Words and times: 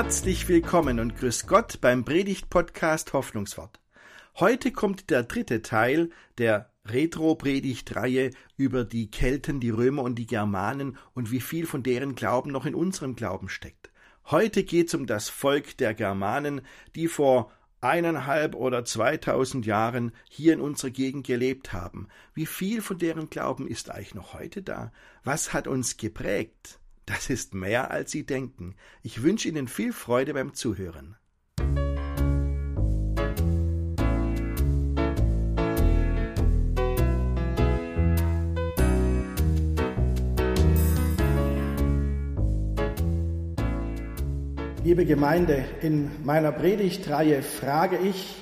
Herzlich 0.00 0.46
willkommen 0.46 1.00
und 1.00 1.16
grüß 1.16 1.48
Gott 1.48 1.80
beim 1.80 2.04
Predigt-Podcast 2.04 3.14
Hoffnungswort. 3.14 3.80
Heute 4.38 4.70
kommt 4.70 5.10
der 5.10 5.24
dritte 5.24 5.60
Teil 5.60 6.10
der 6.38 6.70
Retro-Predigt-Reihe 6.84 8.30
über 8.56 8.84
die 8.84 9.10
Kelten, 9.10 9.58
die 9.58 9.70
Römer 9.70 10.04
und 10.04 10.14
die 10.14 10.28
Germanen 10.28 10.96
und 11.14 11.32
wie 11.32 11.40
viel 11.40 11.66
von 11.66 11.82
deren 11.82 12.14
Glauben 12.14 12.52
noch 12.52 12.64
in 12.64 12.76
unserem 12.76 13.16
Glauben 13.16 13.48
steckt. 13.48 13.90
Heute 14.26 14.62
geht's 14.62 14.94
um 14.94 15.08
das 15.08 15.30
Volk 15.30 15.76
der 15.78 15.94
Germanen, 15.94 16.60
die 16.94 17.08
vor 17.08 17.50
eineinhalb 17.80 18.54
oder 18.54 18.84
zweitausend 18.84 19.66
Jahren 19.66 20.12
hier 20.30 20.52
in 20.52 20.60
unserer 20.60 20.90
Gegend 20.90 21.26
gelebt 21.26 21.72
haben. 21.72 22.06
Wie 22.34 22.46
viel 22.46 22.82
von 22.82 22.98
deren 22.98 23.30
Glauben 23.30 23.66
ist 23.66 23.90
eigentlich 23.90 24.14
noch 24.14 24.32
heute 24.32 24.62
da? 24.62 24.92
Was 25.24 25.52
hat 25.52 25.66
uns 25.66 25.96
geprägt? 25.96 26.78
Das 27.08 27.30
ist 27.30 27.54
mehr, 27.54 27.90
als 27.90 28.10
Sie 28.10 28.26
denken. 28.26 28.74
Ich 29.02 29.22
wünsche 29.22 29.48
Ihnen 29.48 29.66
viel 29.66 29.94
Freude 29.94 30.34
beim 30.34 30.52
Zuhören. 30.52 31.16
Liebe 44.84 45.06
Gemeinde, 45.06 45.64
in 45.80 46.10
meiner 46.26 46.52
Predigtreihe 46.52 47.42
frage 47.42 47.96
ich, 47.96 48.36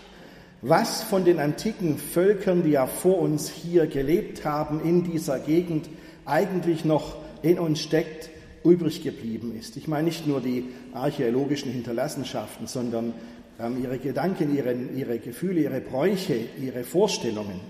was 0.63 1.05
von 1.05 1.25
den 1.25 1.39
antiken 1.39 1.99
Völkern, 1.99 2.65
die 2.65 2.71
ja 2.71 2.89
vor 2.89 3.21
uns 3.21 3.49
hier 3.49 3.87
gelebt 3.87 4.45
haben, 4.45 4.81
in 4.81 5.05
dieser 5.05 5.39
Gegend 5.39 5.89
eigentlich 6.25 6.85
noch 6.85 7.15
in 7.43 7.61
uns 7.61 7.81
steckt, 7.81 8.31
übrig 8.71 9.03
geblieben 9.03 9.55
ist. 9.59 9.77
Ich 9.77 9.89
meine 9.89 10.05
nicht 10.05 10.27
nur 10.27 10.41
die 10.41 10.65
archäologischen 10.93 11.71
Hinterlassenschaften, 11.73 12.67
sondern 12.67 13.13
ähm, 13.59 13.83
ihre 13.83 13.99
Gedanken, 13.99 14.55
ihre, 14.55 14.73
ihre 14.73 15.19
Gefühle, 15.19 15.61
ihre 15.61 15.81
Bräuche, 15.81 16.39
ihre 16.61 16.85
Vorstellungen. 16.85 17.61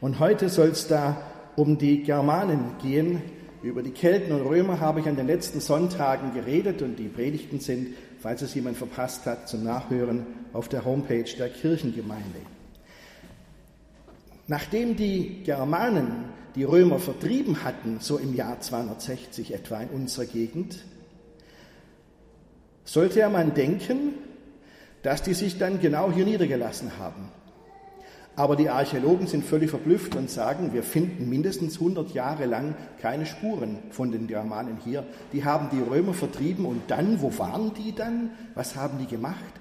Und 0.00 0.18
heute 0.18 0.48
soll 0.48 0.68
es 0.68 0.86
da 0.86 1.20
um 1.56 1.78
die 1.78 2.02
Germanen 2.02 2.72
gehen, 2.82 3.20
über 3.62 3.82
die 3.82 3.90
Kelten 3.90 4.32
und 4.32 4.42
Römer 4.42 4.78
habe 4.78 5.00
ich 5.00 5.08
an 5.08 5.16
den 5.16 5.26
letzten 5.26 5.60
Sonntagen 5.60 6.32
geredet 6.32 6.80
und 6.80 6.96
die 6.96 7.08
Predigten 7.08 7.58
sind, 7.58 7.88
falls 8.20 8.42
es 8.42 8.54
jemand 8.54 8.76
verpasst 8.76 9.26
hat, 9.26 9.48
zum 9.48 9.64
Nachhören 9.64 10.26
auf 10.52 10.68
der 10.68 10.84
Homepage 10.84 11.24
der 11.36 11.48
Kirchengemeinde. 11.48 12.40
Nachdem 14.46 14.94
die 14.94 15.42
Germanen 15.44 16.27
die 16.54 16.64
Römer 16.64 16.98
vertrieben 16.98 17.64
hatten, 17.64 17.98
so 18.00 18.18
im 18.18 18.34
Jahr 18.34 18.60
260 18.60 19.54
etwa 19.54 19.80
in 19.80 19.88
unserer 19.88 20.26
Gegend, 20.26 20.78
sollte 22.84 23.20
ja 23.20 23.28
man 23.28 23.54
denken, 23.54 24.14
dass 25.02 25.22
die 25.22 25.34
sich 25.34 25.58
dann 25.58 25.80
genau 25.80 26.10
hier 26.10 26.24
niedergelassen 26.24 26.98
haben. 26.98 27.28
Aber 28.38 28.54
die 28.54 28.70
Archäologen 28.70 29.26
sind 29.26 29.44
völlig 29.44 29.68
verblüfft 29.68 30.14
und 30.14 30.30
sagen, 30.30 30.72
wir 30.72 30.84
finden 30.84 31.28
mindestens 31.28 31.74
100 31.74 32.14
Jahre 32.14 32.46
lang 32.46 32.76
keine 33.02 33.26
Spuren 33.26 33.78
von 33.90 34.12
den 34.12 34.28
Germanen 34.28 34.78
hier. 34.84 35.04
Die 35.32 35.44
haben 35.44 35.70
die 35.72 35.80
Römer 35.80 36.14
vertrieben 36.14 36.64
und 36.64 36.82
dann, 36.86 37.20
wo 37.20 37.36
waren 37.36 37.74
die 37.74 37.92
dann? 37.96 38.30
Was 38.54 38.76
haben 38.76 38.98
die 38.98 39.06
gemacht? 39.06 39.57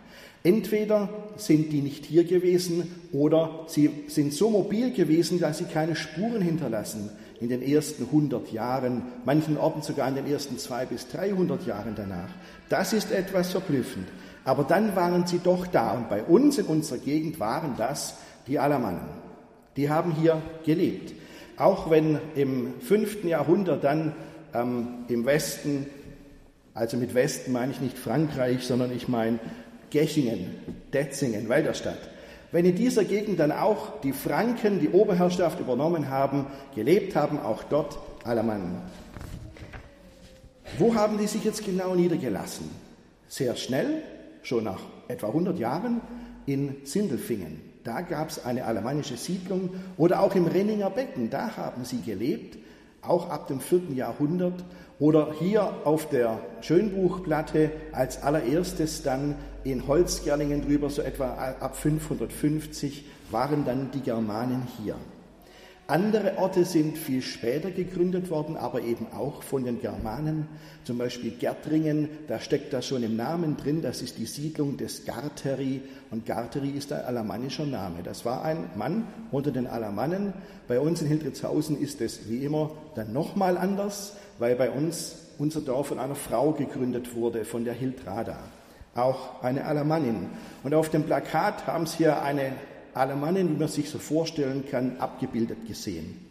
Entweder 0.48 1.10
sind 1.36 1.74
die 1.74 1.82
nicht 1.82 2.06
hier 2.06 2.24
gewesen 2.24 2.90
oder 3.12 3.66
sie 3.68 3.90
sind 4.08 4.34
so 4.34 4.50
mobil 4.50 4.94
gewesen, 4.94 5.42
dass 5.42 5.58
sie 5.58 5.66
keine 5.66 5.94
Spuren 5.94 6.42
hinterlassen 6.42 7.10
in 7.42 7.50
den 7.50 7.62
ersten 7.62 8.06
100 8.06 8.54
Jahren, 8.54 9.02
manchen 9.26 9.58
Orten 9.58 9.82
sogar 9.82 10.08
in 10.08 10.16
den 10.16 10.26
ersten 10.26 10.58
200 10.58 10.90
bis 10.90 11.10
300 11.10 11.68
Jahren 11.68 11.96
danach. 11.98 12.30
Das 12.70 12.94
ist 12.94 13.12
etwas 13.12 13.52
verblüffend. 13.52 14.08
Aber 14.46 14.64
dann 14.64 14.96
waren 14.96 15.28
sie 15.28 15.40
doch 15.44 15.68
da 15.68 15.92
und 15.92 16.08
bei 16.08 16.24
uns 16.24 16.58
in 16.58 16.66
unserer 16.68 17.00
Gegend 17.00 17.42
waren 17.42 17.74
das 17.78 18.16
die 18.48 18.58
Alamannen. 18.58 19.10
Die 19.76 19.90
haben 19.90 20.14
hier 20.14 20.42
gelebt. 20.66 21.14
Auch 21.58 21.90
wenn 21.90 22.20
im 22.36 22.80
fünften 22.80 23.28
Jahrhundert 23.28 23.84
dann 23.84 24.16
ähm, 24.54 24.88
im 25.10 25.26
Westen, 25.26 25.88
also 26.74 26.96
mit 26.96 27.14
Westen 27.16 27.52
meine 27.52 27.74
ich 27.74 27.82
nicht 27.82 27.98
Frankreich, 27.98 28.64
sondern 28.64 28.96
ich 28.96 29.10
meine 29.10 29.40
Gechingen, 29.90 30.56
Detzingen, 30.94 31.50
Walderstadt, 31.50 32.10
wenn 32.52 32.66
in 32.66 32.76
dieser 32.76 33.04
Gegend 33.04 33.40
dann 33.40 33.52
auch 33.52 34.00
die 34.02 34.14
Franken 34.14 34.80
die 34.80 34.90
Oberherrschaft 34.90 35.60
übernommen 35.60 36.10
haben, 36.10 36.48
gelebt 36.76 37.16
haben, 37.16 37.40
auch 37.40 37.64
dort 37.64 37.98
Alamannen. 38.24 38.82
Wo 40.78 40.96
haben 40.96 41.18
die 41.18 41.28
sich 41.28 41.44
jetzt 41.44 41.66
genau 41.66 41.96
niedergelassen? 41.96 42.70
Sehr 43.28 43.56
schnell, 43.56 44.02
schon 44.44 44.64
nach 44.64 44.82
etwa 45.08 45.28
100 45.28 45.60
Jahren, 45.60 46.02
in 46.46 46.78
Sindelfingen. 46.84 47.62
Da 47.84 48.02
gab 48.02 48.30
es 48.30 48.44
eine 48.44 48.66
alemannische 48.66 49.18
Siedlung 49.18 49.70
oder 49.98 50.22
auch 50.22 50.36
im 50.36 50.46
Renninger 50.46 50.90
Becken, 50.90 51.30
da 51.30 51.56
haben 51.56 51.86
sie 51.86 52.02
gelebt, 52.02 52.58
auch 53.02 53.30
ab 53.30 53.48
dem 53.48 53.60
vierten 53.60 53.96
Jahrhundert. 53.96 54.64
Oder 55.00 55.34
hier 55.40 55.74
auf 55.86 56.10
der 56.10 56.40
Schönbuchplatte 56.62 57.72
als 57.92 58.24
allererstes 58.24 59.04
dann 59.04 59.36
in 59.72 59.88
Holzgerlingen 59.88 60.62
drüber, 60.62 60.90
so 60.90 61.02
etwa 61.02 61.56
ab 61.60 61.76
550 61.76 63.06
waren 63.32 63.66
dann 63.66 63.92
die 63.92 64.02
Germanen 64.02 64.68
hier. 64.78 64.96
Andere 65.90 66.38
Orte 66.38 66.66
sind 66.66 66.98
viel 66.98 67.22
später 67.22 67.72
gegründet 67.72 68.30
worden, 68.30 68.58
aber 68.58 68.82
eben 68.82 69.08
auch 69.14 69.42
von 69.42 69.64
den 69.64 69.80
Germanen. 69.80 70.50
Zum 70.84 70.98
Beispiel 70.98 71.32
Gärtringen, 71.32 72.10
da 72.28 72.42
steckt 72.42 72.74
das 72.74 72.86
schon 72.86 73.04
im 73.04 73.16
Namen 73.16 73.56
drin, 73.56 73.82
das 73.82 74.02
ist 74.02 74.18
die 74.18 74.26
Siedlung 74.26 74.76
des 74.76 75.06
Garteri. 75.06 75.82
Und 76.12 76.26
Garteri 76.26 76.72
ist 76.72 76.92
ein 76.92 77.06
alamannischer 77.06 77.66
Name. 77.66 78.04
Das 78.04 78.26
war 78.26 78.44
ein 78.44 78.70
Mann 78.76 79.08
unter 79.32 79.52
den 79.52 79.66
Alamannen. 79.66 80.34
Bei 80.68 80.78
uns 80.82 81.02
in 81.02 81.08
Hildritzhausen 81.08 81.80
ist 81.80 82.02
es 82.02 82.28
wie 82.28 82.44
immer 82.44 82.72
dann 82.96 83.14
nochmal 83.14 83.58
anders, 83.58 84.18
weil 84.40 84.58
bei 84.58 84.70
uns 84.70 85.16
unser 85.38 85.62
Dorf 85.62 85.88
von 85.88 86.00
einer 86.00 86.16
Frau 86.16 86.52
gegründet 86.52 87.16
wurde, 87.16 87.46
von 87.46 87.64
der 87.64 87.74
Hildrada. 87.74 88.40
Auch 88.98 89.44
eine 89.44 89.64
Alamannin. 89.66 90.28
Und 90.64 90.74
auf 90.74 90.90
dem 90.90 91.04
Plakat 91.04 91.68
haben 91.68 91.86
Sie 91.86 91.98
hier 91.98 92.22
eine 92.22 92.54
Alemannen, 92.94 93.50
wie 93.50 93.60
man 93.60 93.68
sich 93.68 93.90
so 93.90 94.00
vorstellen 94.00 94.66
kann, 94.70 94.98
abgebildet 94.98 95.68
gesehen. 95.68 96.28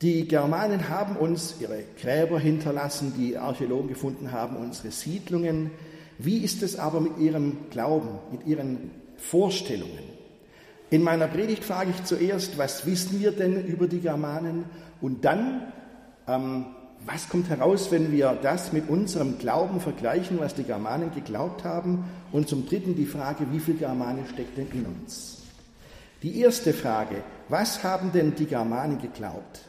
Die 0.00 0.26
Germanen 0.26 0.88
haben 0.88 1.16
uns 1.16 1.56
ihre 1.60 1.82
Gräber 2.00 2.38
hinterlassen, 2.38 3.12
die 3.18 3.36
Archäologen 3.36 3.88
gefunden 3.88 4.32
haben, 4.32 4.56
unsere 4.56 4.92
Siedlungen. 4.92 5.72
Wie 6.18 6.38
ist 6.38 6.62
es 6.62 6.78
aber 6.78 7.00
mit 7.00 7.18
ihrem 7.18 7.68
Glauben, 7.70 8.18
mit 8.30 8.46
ihren 8.46 8.92
Vorstellungen? 9.16 10.04
In 10.90 11.02
meiner 11.02 11.26
Predigt 11.26 11.64
frage 11.64 11.90
ich 11.90 12.04
zuerst, 12.04 12.56
was 12.56 12.86
wissen 12.86 13.20
wir 13.20 13.32
denn 13.32 13.62
über 13.66 13.88
die 13.88 14.00
Germanen? 14.00 14.64
Und 15.02 15.24
dann, 15.24 15.70
ähm, 16.26 16.66
was 17.06 17.28
kommt 17.28 17.48
heraus, 17.48 17.90
wenn 17.90 18.12
wir 18.12 18.38
das 18.42 18.72
mit 18.72 18.88
unserem 18.88 19.38
Glauben 19.38 19.80
vergleichen, 19.80 20.38
was 20.38 20.54
die 20.54 20.64
Germanen 20.64 21.14
geglaubt 21.14 21.64
haben? 21.64 22.04
Und 22.32 22.48
zum 22.48 22.66
Dritten 22.66 22.94
die 22.94 23.06
Frage, 23.06 23.46
wie 23.50 23.60
viel 23.60 23.76
Germanen 23.76 24.26
steckt 24.26 24.58
denn 24.58 24.68
in 24.72 24.84
uns? 24.84 25.42
Die 26.22 26.40
erste 26.40 26.72
Frage, 26.72 27.22
was 27.48 27.82
haben 27.84 28.12
denn 28.12 28.34
die 28.34 28.46
Germanen 28.46 29.00
geglaubt? 29.00 29.60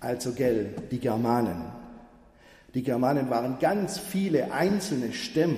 Also 0.00 0.32
gell, 0.32 0.74
die 0.90 0.98
Germanen. 0.98 1.64
Die 2.74 2.82
Germanen 2.82 3.30
waren 3.30 3.58
ganz 3.58 3.98
viele 3.98 4.52
einzelne 4.52 5.12
Stämme, 5.12 5.56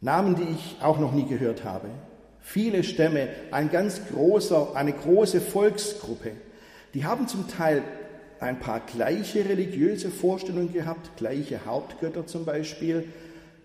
Namen, 0.00 0.36
die 0.36 0.44
ich 0.54 0.76
auch 0.80 0.98
noch 0.98 1.12
nie 1.12 1.26
gehört 1.26 1.64
habe. 1.64 1.88
Viele 2.40 2.84
Stämme, 2.84 3.28
ein 3.50 3.70
ganz 3.70 4.00
großer, 4.10 4.74
eine 4.74 4.92
große 4.92 5.40
Volksgruppe. 5.40 6.32
Die 6.94 7.04
haben 7.04 7.28
zum 7.28 7.48
Teil 7.48 7.82
ein 8.40 8.58
paar 8.58 8.80
gleiche 8.80 9.48
religiöse 9.48 10.10
Vorstellungen 10.10 10.72
gehabt, 10.72 11.16
gleiche 11.16 11.60
Hauptgötter 11.66 12.26
zum 12.26 12.44
Beispiel. 12.44 13.04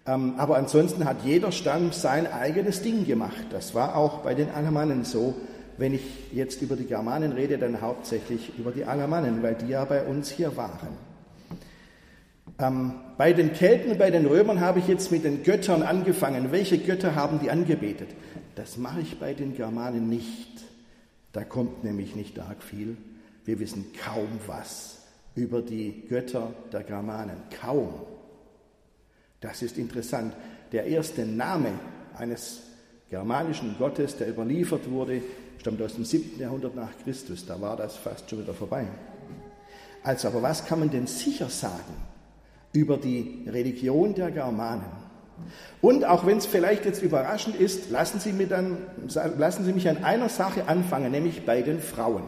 Ähm, 0.06 0.36
aber 0.38 0.58
ansonsten 0.58 1.06
hat 1.06 1.24
jeder 1.24 1.52
Stamm 1.52 1.92
sein 1.92 2.32
eigenes 2.32 2.82
Ding 2.82 3.06
gemacht. 3.06 3.46
Das 3.52 3.74
war 3.74 3.96
auch 3.96 4.20
bei 4.20 4.34
den 4.34 4.50
Alamannen 4.50 5.06
so. 5.06 5.36
Wenn 5.78 5.94
ich 5.94 6.04
jetzt 6.32 6.62
über 6.62 6.76
die 6.76 6.86
Germanen 6.86 7.32
rede, 7.32 7.58
dann 7.58 7.82
hauptsächlich 7.82 8.52
über 8.58 8.72
die 8.72 8.86
Alamannen, 8.86 9.42
weil 9.42 9.56
die 9.56 9.70
ja 9.70 9.86
bei 9.86 10.04
uns 10.04 10.30
hier 10.30 10.56
waren. 10.56 10.90
Ähm, 12.60 12.94
bei 13.18 13.34
den 13.34 13.54
Kelten 13.54 13.92
und 13.92 13.98
bei 13.98 14.12
den 14.12 14.26
Römern 14.26 14.60
habe 14.60 14.80
ich 14.80 14.88
jetzt 14.88 15.12
mit 15.12 15.24
den 15.24 15.44
Göttern 15.44 15.82
angefangen. 15.82 16.52
Welche 16.52 16.78
Götter 16.78 17.16
haben 17.16 17.40
die 17.40 17.50
angebetet? 17.50 18.10
Das 18.56 18.78
mache 18.78 19.02
ich 19.02 19.20
bei 19.20 19.34
den 19.34 19.56
Germanen 19.56 20.10
nicht. 20.10 20.62
Da 21.32 21.44
kommt 21.44 21.84
nämlich 21.84 22.16
nicht 22.16 22.40
arg 22.40 22.62
viel. 22.62 22.98
Wir 23.46 23.60
wissen 23.60 23.92
kaum 24.04 24.28
was 24.48 25.00
über 25.36 25.62
die 25.62 26.06
Götter 26.08 26.54
der 26.72 26.84
Germanen. 26.84 27.38
Kaum. 27.60 27.94
Das 29.42 29.62
ist 29.62 29.78
interessant. 29.78 30.34
Der 30.72 30.86
erste 30.86 31.26
Name 31.26 31.70
eines 32.16 32.62
germanischen 33.10 33.76
Gottes, 33.78 34.18
der 34.18 34.30
überliefert 34.30 34.90
wurde, 34.90 35.22
stammt 35.60 35.82
aus 35.82 35.96
dem 35.96 36.06
7. 36.06 36.40
Jahrhundert 36.40 36.76
nach 36.76 36.92
Christus. 37.04 37.46
Da 37.46 37.60
war 37.60 37.76
das 37.76 37.98
fast 37.98 38.30
schon 38.30 38.42
wieder 38.44 38.54
vorbei. 38.54 38.88
Also, 40.04 40.28
aber 40.30 40.42
was 40.42 40.66
kann 40.66 40.80
man 40.80 40.90
denn 40.90 41.08
sicher 41.08 41.50
sagen? 41.50 41.94
über 42.74 42.98
die 42.98 43.46
Religion 43.48 44.16
der 44.16 44.32
Germanen. 44.32 44.92
Und 45.82 46.06
auch 46.06 46.26
wenn 46.26 46.38
es 46.38 46.46
vielleicht 46.46 46.86
jetzt 46.86 47.02
überraschend 47.02 47.56
ist, 47.56 47.90
lassen 47.90 48.20
Sie, 48.20 48.34
mir 48.34 48.48
dann, 48.48 48.78
lassen 49.38 49.64
Sie 49.64 49.74
mich 49.74 49.88
an 49.88 50.04
einer 50.04 50.30
Sache 50.30 50.68
anfangen, 50.68 51.12
nämlich 51.12 51.46
bei 51.46 51.62
den 51.62 51.80
Frauen. 51.80 52.24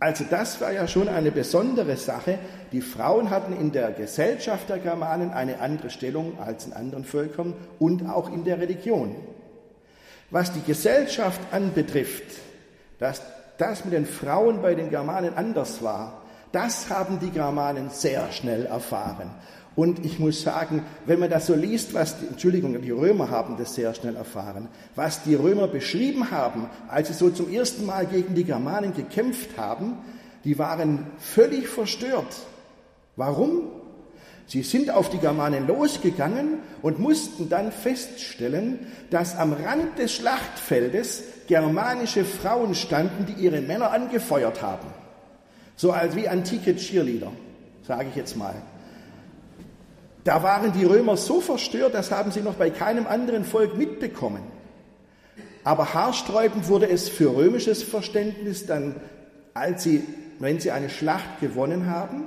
Also 0.00 0.24
das 0.30 0.60
war 0.60 0.72
ja 0.72 0.86
schon 0.86 1.08
eine 1.08 1.32
besondere 1.32 1.96
Sache. 1.96 2.38
Die 2.70 2.80
Frauen 2.80 3.30
hatten 3.30 3.52
in 3.52 3.72
der 3.72 3.90
Gesellschaft 3.90 4.68
der 4.68 4.78
Germanen 4.78 5.30
eine 5.30 5.60
andere 5.60 5.90
Stellung 5.90 6.38
als 6.38 6.66
in 6.66 6.72
anderen 6.72 7.04
Völkern 7.04 7.54
und 7.80 8.08
auch 8.08 8.32
in 8.32 8.44
der 8.44 8.60
Religion. 8.60 9.16
Was 10.30 10.52
die 10.52 10.62
Gesellschaft 10.62 11.40
anbetrifft, 11.50 12.38
dass 12.98 13.22
das 13.56 13.84
mit 13.84 13.92
den 13.94 14.06
Frauen 14.06 14.62
bei 14.62 14.74
den 14.74 14.90
Germanen 14.90 15.34
anders 15.34 15.82
war, 15.82 16.22
das 16.52 16.90
haben 16.90 17.18
die 17.18 17.30
Germanen 17.30 17.90
sehr 17.90 18.30
schnell 18.30 18.66
erfahren. 18.66 19.30
Und 19.78 20.04
ich 20.04 20.18
muss 20.18 20.42
sagen, 20.42 20.82
wenn 21.06 21.20
man 21.20 21.30
das 21.30 21.46
so 21.46 21.54
liest, 21.54 21.94
was 21.94 22.18
die, 22.18 22.26
Entschuldigung, 22.26 22.82
die 22.82 22.90
Römer 22.90 23.30
haben 23.30 23.56
das 23.56 23.76
sehr 23.76 23.94
schnell 23.94 24.16
erfahren, 24.16 24.66
was 24.96 25.22
die 25.22 25.36
Römer 25.36 25.68
beschrieben 25.68 26.32
haben, 26.32 26.68
als 26.88 27.06
sie 27.06 27.14
so 27.14 27.30
zum 27.30 27.48
ersten 27.48 27.86
Mal 27.86 28.06
gegen 28.06 28.34
die 28.34 28.42
Germanen 28.42 28.92
gekämpft 28.92 29.56
haben, 29.56 29.98
die 30.42 30.58
waren 30.58 31.06
völlig 31.18 31.68
verstört. 31.68 32.38
Warum? 33.14 33.70
Sie 34.48 34.64
sind 34.64 34.90
auf 34.90 35.10
die 35.10 35.18
Germanen 35.18 35.68
losgegangen 35.68 36.58
und 36.82 36.98
mussten 36.98 37.48
dann 37.48 37.70
feststellen, 37.70 38.80
dass 39.10 39.36
am 39.36 39.52
Rand 39.52 39.96
des 39.96 40.12
Schlachtfeldes 40.12 41.22
germanische 41.46 42.24
Frauen 42.24 42.74
standen, 42.74 43.26
die 43.26 43.44
ihre 43.44 43.60
Männer 43.60 43.92
angefeuert 43.92 44.60
haben. 44.60 44.88
So 45.76 45.92
als 45.92 46.16
wie 46.16 46.26
antike 46.26 46.74
Cheerleader, 46.74 47.30
sage 47.86 48.08
ich 48.10 48.16
jetzt 48.16 48.36
mal. 48.36 48.56
Da 50.28 50.42
waren 50.42 50.74
die 50.74 50.84
Römer 50.84 51.16
so 51.16 51.40
verstört, 51.40 51.94
das 51.94 52.10
haben 52.10 52.32
sie 52.32 52.42
noch 52.42 52.56
bei 52.56 52.68
keinem 52.68 53.06
anderen 53.06 53.44
Volk 53.46 53.78
mitbekommen. 53.78 54.42
Aber 55.64 55.94
haarsträubend 55.94 56.68
wurde 56.68 56.86
es 56.86 57.08
für 57.08 57.34
römisches 57.34 57.82
Verständnis 57.82 58.66
dann, 58.66 58.96
als 59.54 59.84
sie, 59.84 60.04
wenn 60.38 60.60
sie 60.60 60.70
eine 60.70 60.90
Schlacht 60.90 61.40
gewonnen 61.40 61.86
haben, 61.86 62.26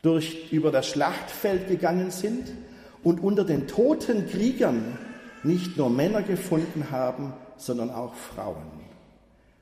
durch, 0.00 0.50
über 0.52 0.70
das 0.70 0.86
Schlachtfeld 0.86 1.68
gegangen 1.68 2.10
sind 2.10 2.50
und 3.02 3.22
unter 3.22 3.44
den 3.44 3.68
toten 3.68 4.26
Kriegern 4.30 4.96
nicht 5.42 5.76
nur 5.76 5.90
Männer 5.90 6.22
gefunden 6.22 6.86
haben, 6.90 7.34
sondern 7.58 7.90
auch 7.90 8.14
Frauen. 8.14 8.80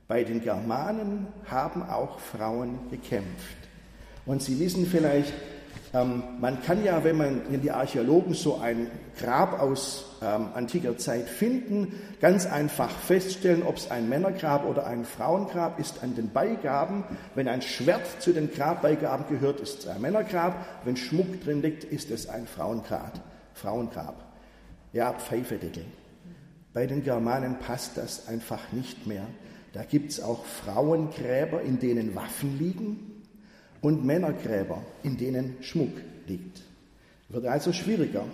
Bei 0.06 0.22
den 0.22 0.40
Germanen 0.40 1.26
haben 1.50 1.82
auch 1.82 2.20
Frauen 2.20 2.78
gekämpft. 2.92 3.56
Und 4.24 4.40
Sie 4.40 4.60
wissen 4.60 4.86
vielleicht, 4.86 5.32
ähm, 5.92 6.22
man 6.38 6.62
kann 6.62 6.84
ja, 6.84 7.02
wenn 7.02 7.16
man 7.16 7.42
wenn 7.48 7.62
die 7.62 7.72
Archäologen 7.72 8.34
so 8.34 8.58
ein 8.58 8.86
Grab 9.18 9.60
aus 9.60 10.04
ähm, 10.22 10.48
antiker 10.54 10.96
Zeit 10.98 11.28
finden, 11.28 11.94
ganz 12.20 12.46
einfach 12.46 12.90
feststellen, 12.90 13.64
ob 13.64 13.76
es 13.76 13.90
ein 13.90 14.08
Männergrab 14.08 14.64
oder 14.66 14.86
ein 14.86 15.04
Frauengrab 15.04 15.80
ist 15.80 16.02
an 16.02 16.14
den 16.14 16.30
Beigaben. 16.30 17.04
Wenn 17.34 17.48
ein 17.48 17.60
Schwert 17.60 18.22
zu 18.22 18.32
den 18.32 18.52
Grabbeigaben 18.52 19.26
gehört, 19.28 19.60
ist 19.60 19.80
es 19.80 19.88
ein 19.88 20.00
Männergrab. 20.00 20.64
Wenn 20.84 20.96
Schmuck 20.96 21.42
drin 21.42 21.60
liegt, 21.60 21.82
ist 21.82 22.10
es 22.10 22.28
ein 22.28 22.46
Frauengrab. 22.46 23.20
Frauengrab. 23.54 24.14
Ja, 24.92 25.12
Pfeifedeckel. 25.12 25.84
Bei 26.72 26.86
den 26.86 27.02
Germanen 27.02 27.58
passt 27.58 27.96
das 27.96 28.28
einfach 28.28 28.70
nicht 28.70 29.08
mehr. 29.08 29.26
Da 29.72 29.82
gibt 29.82 30.12
es 30.12 30.22
auch 30.22 30.44
Frauengräber, 30.44 31.62
in 31.62 31.80
denen 31.80 32.14
Waffen 32.14 32.58
liegen 32.58 33.09
und 33.82 34.04
Männergräber, 34.04 34.82
in 35.02 35.16
denen 35.16 35.56
Schmuck 35.60 35.92
liegt. 36.26 36.62
Wird 37.28 37.46
also 37.46 37.72
schwieriger. 37.72 38.24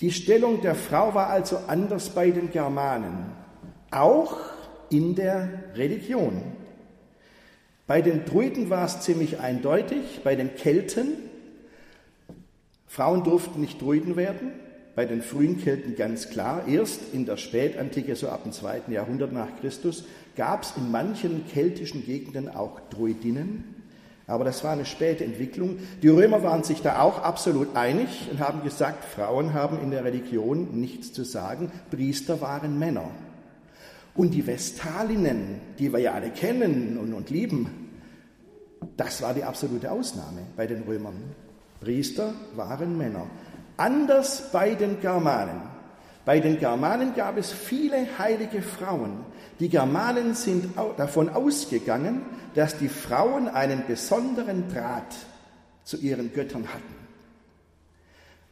Die 0.00 0.10
Stellung 0.10 0.62
der 0.62 0.74
Frau 0.74 1.14
war 1.14 1.28
also 1.28 1.58
anders 1.66 2.10
bei 2.10 2.30
den 2.30 2.50
Germanen, 2.50 3.32
auch 3.90 4.36
in 4.88 5.14
der 5.14 5.48
Religion. 5.74 6.42
Bei 7.86 8.00
den 8.02 8.24
Druiden 8.24 8.70
war 8.70 8.86
es 8.86 9.00
ziemlich 9.00 9.40
eindeutig, 9.40 10.20
bei 10.24 10.36
den 10.36 10.54
Kelten, 10.54 11.08
Frauen 12.86 13.24
durften 13.24 13.60
nicht 13.60 13.80
Druiden 13.80 14.16
werden, 14.16 14.52
bei 14.96 15.04
den 15.04 15.22
frühen 15.22 15.60
Kelten 15.60 15.96
ganz 15.96 16.30
klar. 16.30 16.66
Erst 16.66 17.00
in 17.12 17.26
der 17.26 17.36
Spätantike, 17.36 18.16
so 18.16 18.28
ab 18.28 18.42
dem 18.42 18.52
zweiten 18.52 18.92
Jahrhundert 18.92 19.32
nach 19.32 19.60
Christus, 19.60 20.04
gab 20.40 20.62
es 20.62 20.72
in 20.74 20.90
manchen 20.90 21.46
keltischen 21.48 22.02
Gegenden 22.02 22.48
auch 22.48 22.80
Druidinnen. 22.88 23.84
Aber 24.26 24.42
das 24.42 24.64
war 24.64 24.72
eine 24.72 24.86
späte 24.86 25.22
Entwicklung. 25.22 25.80
Die 26.02 26.08
Römer 26.08 26.42
waren 26.42 26.64
sich 26.64 26.80
da 26.80 27.02
auch 27.02 27.22
absolut 27.22 27.76
einig 27.76 28.26
und 28.32 28.40
haben 28.40 28.62
gesagt, 28.62 29.04
Frauen 29.04 29.52
haben 29.52 29.82
in 29.82 29.90
der 29.90 30.02
Religion 30.02 30.80
nichts 30.80 31.12
zu 31.12 31.24
sagen. 31.24 31.70
Priester 31.90 32.40
waren 32.40 32.78
Männer. 32.78 33.10
Und 34.14 34.32
die 34.32 34.46
Vestalinnen, 34.46 35.60
die 35.78 35.92
wir 35.92 36.00
ja 36.00 36.14
alle 36.14 36.30
kennen 36.30 36.96
und, 36.96 37.12
und 37.12 37.28
lieben, 37.28 37.90
das 38.96 39.20
war 39.20 39.34
die 39.34 39.44
absolute 39.44 39.90
Ausnahme 39.90 40.40
bei 40.56 40.66
den 40.66 40.84
Römern. 40.84 41.34
Priester 41.80 42.32
waren 42.56 42.96
Männer. 42.96 43.26
Anders 43.76 44.50
bei 44.50 44.74
den 44.74 45.02
Germanen. 45.02 45.60
Bei 46.24 46.38
den 46.40 46.58
Germanen 46.58 47.14
gab 47.14 47.38
es 47.38 47.50
viele 47.50 48.18
heilige 48.18 48.62
Frauen. 48.62 49.24
Die 49.58 49.68
Germanen 49.68 50.34
sind 50.34 50.66
davon 50.96 51.28
ausgegangen, 51.28 52.22
dass 52.54 52.76
die 52.76 52.88
Frauen 52.88 53.48
einen 53.48 53.84
besonderen 53.86 54.68
Draht 54.68 55.14
zu 55.84 55.96
ihren 55.96 56.32
Göttern 56.32 56.68
hatten. 56.68 56.94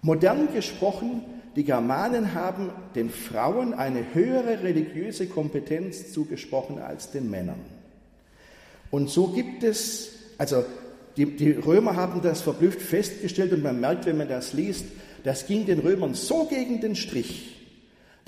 Modern 0.00 0.52
gesprochen, 0.52 1.22
die 1.56 1.64
Germanen 1.64 2.34
haben 2.34 2.70
den 2.94 3.10
Frauen 3.10 3.74
eine 3.74 4.14
höhere 4.14 4.62
religiöse 4.62 5.26
Kompetenz 5.26 6.12
zugesprochen 6.12 6.78
als 6.78 7.10
den 7.10 7.30
Männern. 7.30 7.60
Und 8.90 9.10
so 9.10 9.28
gibt 9.28 9.64
es, 9.64 10.10
also 10.38 10.64
die, 11.16 11.26
die 11.36 11.50
Römer 11.50 11.96
haben 11.96 12.22
das 12.22 12.42
verblüfft 12.42 12.80
festgestellt 12.80 13.52
und 13.52 13.62
man 13.62 13.80
merkt, 13.80 14.06
wenn 14.06 14.16
man 14.16 14.28
das 14.28 14.52
liest, 14.52 14.84
das 15.24 15.46
ging 15.46 15.66
den 15.66 15.80
Römern 15.80 16.14
so 16.14 16.44
gegen 16.44 16.80
den 16.80 16.94
Strich, 16.94 17.57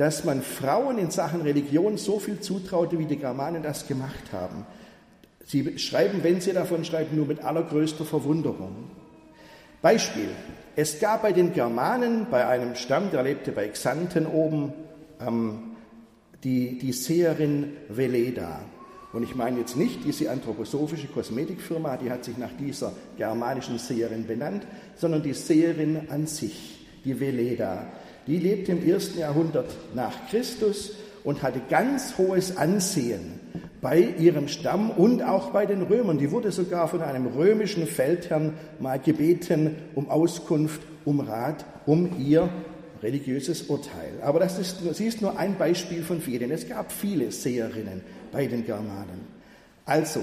dass 0.00 0.24
man 0.24 0.40
Frauen 0.40 0.96
in 0.96 1.10
Sachen 1.10 1.42
Religion 1.42 1.98
so 1.98 2.18
viel 2.18 2.40
zutraute, 2.40 2.98
wie 2.98 3.04
die 3.04 3.18
Germanen 3.18 3.62
das 3.62 3.86
gemacht 3.86 4.32
haben. 4.32 4.64
Sie 5.44 5.78
schreiben, 5.78 6.20
wenn 6.22 6.40
sie 6.40 6.54
davon 6.54 6.86
schreiben, 6.86 7.14
nur 7.14 7.26
mit 7.26 7.44
allergrößter 7.44 8.06
Verwunderung. 8.06 8.88
Beispiel. 9.82 10.30
Es 10.74 11.00
gab 11.00 11.20
bei 11.20 11.32
den 11.32 11.52
Germanen, 11.52 12.28
bei 12.30 12.46
einem 12.46 12.76
Stamm, 12.76 13.10
der 13.10 13.22
lebte 13.24 13.52
bei 13.52 13.68
Xanten 13.68 14.26
oben, 14.26 14.72
ähm, 15.20 15.76
die, 16.44 16.78
die 16.78 16.94
Seherin 16.94 17.76
Veleda. 17.90 18.60
Und 19.12 19.22
ich 19.22 19.34
meine 19.34 19.58
jetzt 19.58 19.76
nicht 19.76 20.02
diese 20.06 20.30
anthroposophische 20.30 21.08
Kosmetikfirma, 21.08 21.98
die 21.98 22.10
hat 22.10 22.24
sich 22.24 22.38
nach 22.38 22.56
dieser 22.58 22.94
germanischen 23.18 23.76
Seherin 23.76 24.26
benannt, 24.26 24.66
sondern 24.96 25.22
die 25.22 25.34
Seherin 25.34 26.08
an 26.08 26.26
sich 26.26 26.86
die 27.04 27.20
Veleda. 27.20 27.86
Die 28.30 28.38
lebte 28.38 28.70
im 28.70 28.88
ersten 28.88 29.18
Jahrhundert 29.18 29.66
nach 29.92 30.28
Christus 30.30 30.92
und 31.24 31.42
hatte 31.42 31.60
ganz 31.68 32.16
hohes 32.16 32.56
Ansehen 32.56 33.40
bei 33.80 33.98
ihrem 33.98 34.46
Stamm 34.46 34.92
und 34.92 35.20
auch 35.20 35.50
bei 35.50 35.66
den 35.66 35.82
Römern. 35.82 36.16
Die 36.16 36.30
wurde 36.30 36.52
sogar 36.52 36.86
von 36.86 37.02
einem 37.02 37.26
römischen 37.26 37.88
Feldherrn 37.88 38.52
mal 38.78 39.00
gebeten 39.00 39.74
um 39.96 40.08
Auskunft, 40.08 40.80
um 41.04 41.18
Rat, 41.18 41.64
um 41.86 42.20
ihr 42.20 42.48
religiöses 43.02 43.62
Urteil. 43.62 44.12
Aber 44.22 44.38
das 44.38 44.60
ist, 44.60 44.76
sie 44.94 45.08
ist 45.08 45.20
nur 45.20 45.36
ein 45.36 45.58
Beispiel 45.58 46.04
von 46.04 46.20
vielen. 46.20 46.52
Es 46.52 46.68
gab 46.68 46.92
viele 46.92 47.32
Seherinnen 47.32 48.00
bei 48.30 48.46
den 48.46 48.64
Germanen. 48.64 49.26
Also, 49.86 50.20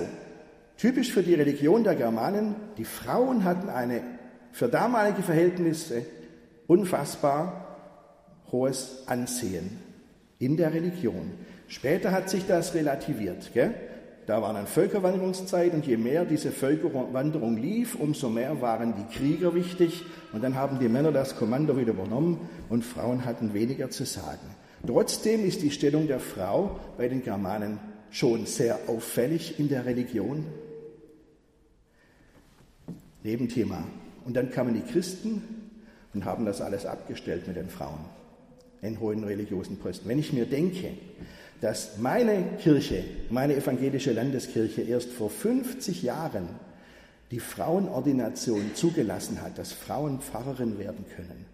typisch 0.78 1.12
für 1.12 1.24
die 1.24 1.34
Religion 1.34 1.84
der 1.84 1.96
Germanen, 1.96 2.56
die 2.78 2.86
Frauen 2.86 3.44
hatten 3.44 3.68
eine 3.68 4.00
für 4.54 4.70
damalige 4.70 5.24
Verhältnisse 5.24 6.04
unfassbar 6.68 7.67
hohes 8.52 9.04
Ansehen 9.08 9.78
in 10.40 10.58
der 10.58 10.74
Religion. 10.74 11.32
Später 11.68 12.12
hat 12.12 12.30
sich 12.30 12.46
das 12.48 12.74
relativiert. 12.74 13.52
Gell? 13.54 13.74
Da 14.26 14.42
war 14.42 14.54
dann 14.54 14.68
Völkerwanderungszeit 14.68 15.74
und 15.74 15.88
je 15.88 15.96
mehr 15.96 16.26
diese 16.26 16.52
Völkerwanderung 16.52 17.56
lief, 17.56 17.96
umso 17.96 18.30
mehr 18.30 18.62
waren 18.62 18.94
die 18.94 19.18
Krieger 19.18 19.56
wichtig 19.56 20.04
und 20.34 20.44
dann 20.44 20.56
haben 20.56 20.80
die 20.80 20.90
Männer 20.90 21.14
das 21.14 21.38
Kommando 21.38 21.78
wieder 21.78 21.94
übernommen 21.94 22.50
und 22.68 22.84
Frauen 22.84 23.24
hatten 23.24 23.54
weniger 23.54 23.90
zu 23.90 24.06
sagen. 24.06 24.56
Trotzdem 24.86 25.46
ist 25.46 25.62
die 25.62 25.72
Stellung 25.72 26.08
der 26.08 26.20
Frau 26.20 26.78
bei 26.98 27.08
den 27.08 27.24
Germanen 27.24 27.80
schon 28.12 28.46
sehr 28.46 28.78
auffällig 28.88 29.60
in 29.60 29.70
der 29.70 29.86
Religion. 29.86 30.46
Nebenthema. 33.24 33.84
Und 34.26 34.36
dann 34.36 34.52
kamen 34.52 34.74
die 34.74 34.92
Christen 34.92 35.42
und 36.14 36.26
haben 36.26 36.46
das 36.46 36.60
alles 36.60 36.86
abgestellt 36.86 37.48
mit 37.48 37.56
den 37.56 37.70
Frauen 37.70 38.17
in 38.88 39.00
hohen 39.00 39.24
religiösen 39.24 39.78
Posten. 39.78 40.10
Wenn 40.10 40.20
ich 40.20 40.34
mir 40.34 40.46
denke, 40.46 40.92
dass 41.62 41.98
meine 41.98 42.44
Kirche, 42.62 43.04
meine 43.30 43.56
evangelische 43.56 44.14
Landeskirche 44.14 44.82
erst 44.82 45.12
vor 45.12 45.30
50 45.30 46.04
Jahren 46.04 46.48
die 47.32 47.40
Frauenordination 47.40 48.72
zugelassen 48.74 49.42
hat, 49.42 49.58
dass 49.58 49.72
Frauen 49.72 50.22
Pfarrerin 50.22 50.80
werden 50.80 51.06
können, 51.16 51.46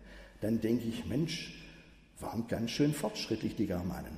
dann 0.41 0.61
denke 0.61 0.87
ich, 0.87 1.05
Mensch, 1.05 1.53
waren 2.19 2.47
ganz 2.47 2.71
schön 2.71 2.93
fortschrittlich 2.93 3.55
die 3.55 3.67
Germanen. 3.67 4.17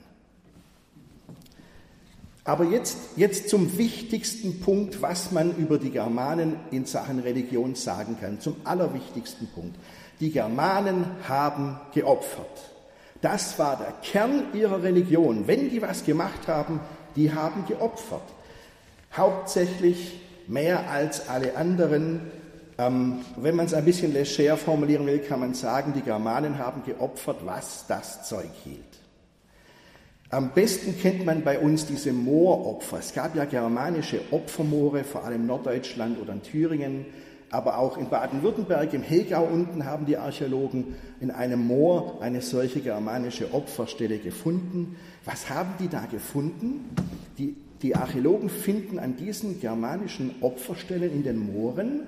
Aber 2.43 2.65
jetzt, 2.65 2.97
jetzt 3.15 3.49
zum 3.49 3.77
wichtigsten 3.77 4.59
Punkt, 4.59 5.01
was 5.01 5.31
man 5.31 5.55
über 5.55 5.79
die 5.79 5.89
Germanen 5.89 6.57
in 6.69 6.85
Sachen 6.85 7.19
Religion 7.19 7.73
sagen 7.73 8.17
kann, 8.21 8.39
zum 8.39 8.57
allerwichtigsten 8.63 9.47
Punkt. 9.47 9.75
Die 10.19 10.31
Germanen 10.31 11.05
haben 11.27 11.79
geopfert. 11.93 12.74
Das 13.25 13.57
war 13.57 13.75
der 13.75 13.91
Kern 14.03 14.53
ihrer 14.53 14.83
Religion. 14.83 15.47
Wenn 15.47 15.71
die 15.71 15.81
was 15.81 16.05
gemacht 16.05 16.47
haben, 16.47 16.79
die 17.15 17.33
haben 17.33 17.65
geopfert. 17.65 18.21
Hauptsächlich 19.17 20.21
mehr 20.45 20.91
als 20.91 21.27
alle 21.27 21.57
anderen. 21.57 22.21
Ähm, 22.77 23.21
wenn 23.35 23.55
man 23.55 23.65
es 23.65 23.73
ein 23.73 23.83
bisschen 23.83 24.13
leger 24.13 24.57
formulieren 24.57 25.07
will, 25.07 25.17
kann 25.17 25.39
man 25.39 25.55
sagen, 25.55 25.93
die 25.95 26.03
Germanen 26.03 26.59
haben 26.59 26.83
geopfert, 26.83 27.37
was 27.45 27.85
das 27.87 28.29
Zeug 28.29 28.51
hielt. 28.63 28.83
Am 30.29 30.51
besten 30.51 30.95
kennt 30.99 31.25
man 31.25 31.43
bei 31.43 31.57
uns 31.57 31.87
diese 31.87 32.13
Mooropfer. 32.13 32.99
Es 32.99 33.11
gab 33.11 33.35
ja 33.35 33.45
germanische 33.45 34.19
Opfermoore, 34.29 35.03
vor 35.03 35.23
allem 35.23 35.47
Norddeutschland 35.47 36.21
oder 36.21 36.33
in 36.33 36.43
Thüringen, 36.43 37.07
aber 37.55 37.79
auch 37.79 37.97
in 37.97 38.09
Baden-Württemberg, 38.09 38.93
im 38.93 39.01
Hegau 39.01 39.45
unten 39.45 39.85
haben 39.85 40.05
die 40.05 40.17
Archäologen 40.17 40.95
in 41.19 41.31
einem 41.31 41.65
Moor 41.65 42.21
eine 42.21 42.41
solche 42.41 42.81
germanische 42.81 43.53
Opferstelle 43.53 44.19
gefunden. 44.19 44.97
Was 45.23 45.49
haben 45.49 45.73
die 45.79 45.87
da 45.87 46.05
gefunden? 46.05 46.89
Die 47.37 47.55
die 47.81 47.95
Archäologen 47.95 48.49
finden 48.49 48.99
an 48.99 49.15
diesen 49.15 49.59
germanischen 49.59 50.35
Opferstellen 50.41 51.11
in 51.11 51.23
den 51.23 51.37
Mooren 51.37 52.01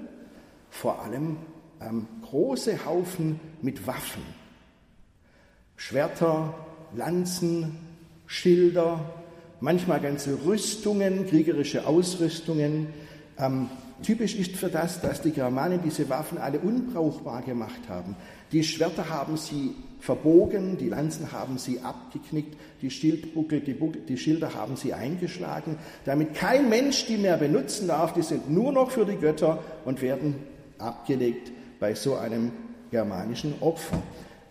vor 0.70 1.04
allem 1.04 1.38
ähm, 1.82 2.08
große 2.24 2.86
Haufen 2.86 3.40
mit 3.62 3.86
Waffen. 3.86 4.24
Schwerter, 5.76 6.56
Lanzen, 6.96 7.78
Schilder, 8.26 9.14
manchmal 9.60 10.00
ganze 10.00 10.46
Rüstungen, 10.46 11.28
kriegerische 11.28 11.86
Ausrüstungen. 11.86 12.88
Ähm, 13.38 13.70
typisch 14.02 14.36
ist 14.36 14.56
für 14.56 14.70
das, 14.70 15.02
dass 15.02 15.22
die 15.22 15.32
Germanen 15.32 15.82
diese 15.84 16.10
Waffen 16.10 16.38
alle 16.38 16.60
unbrauchbar 16.60 17.42
gemacht 17.42 17.90
haben. 17.90 18.16
Die 18.52 18.64
Schwerter 18.64 19.10
haben 19.10 19.38
sie 19.38 19.76
verbogen, 20.00 20.78
die 20.78 20.90
Lanzen 20.90 21.32
haben 21.32 21.58
sie 21.58 21.82
abgeknickt, 21.82 22.56
die 22.82 22.90
Schildbuckel, 22.90 23.62
die, 23.62 23.74
Buckel, 23.74 24.02
die 24.02 24.18
Schilder 24.18 24.54
haben 24.54 24.76
sie 24.76 24.94
eingeschlagen, 24.94 25.78
damit 26.06 26.34
kein 26.34 26.70
Mensch 26.70 27.06
die 27.08 27.18
mehr 27.18 27.38
benutzen 27.38 27.88
darf. 27.88 28.14
Die 28.14 28.22
sind 28.22 28.50
nur 28.50 28.72
noch 28.72 28.92
für 28.92 29.06
die 29.06 29.18
Götter 29.18 29.60
und 29.86 30.02
werden 30.02 30.36
abgelegt 30.78 31.52
bei 31.80 31.96
so 31.96 32.16
einem 32.16 32.52
germanischen 32.92 33.56
Opfer. 33.60 34.02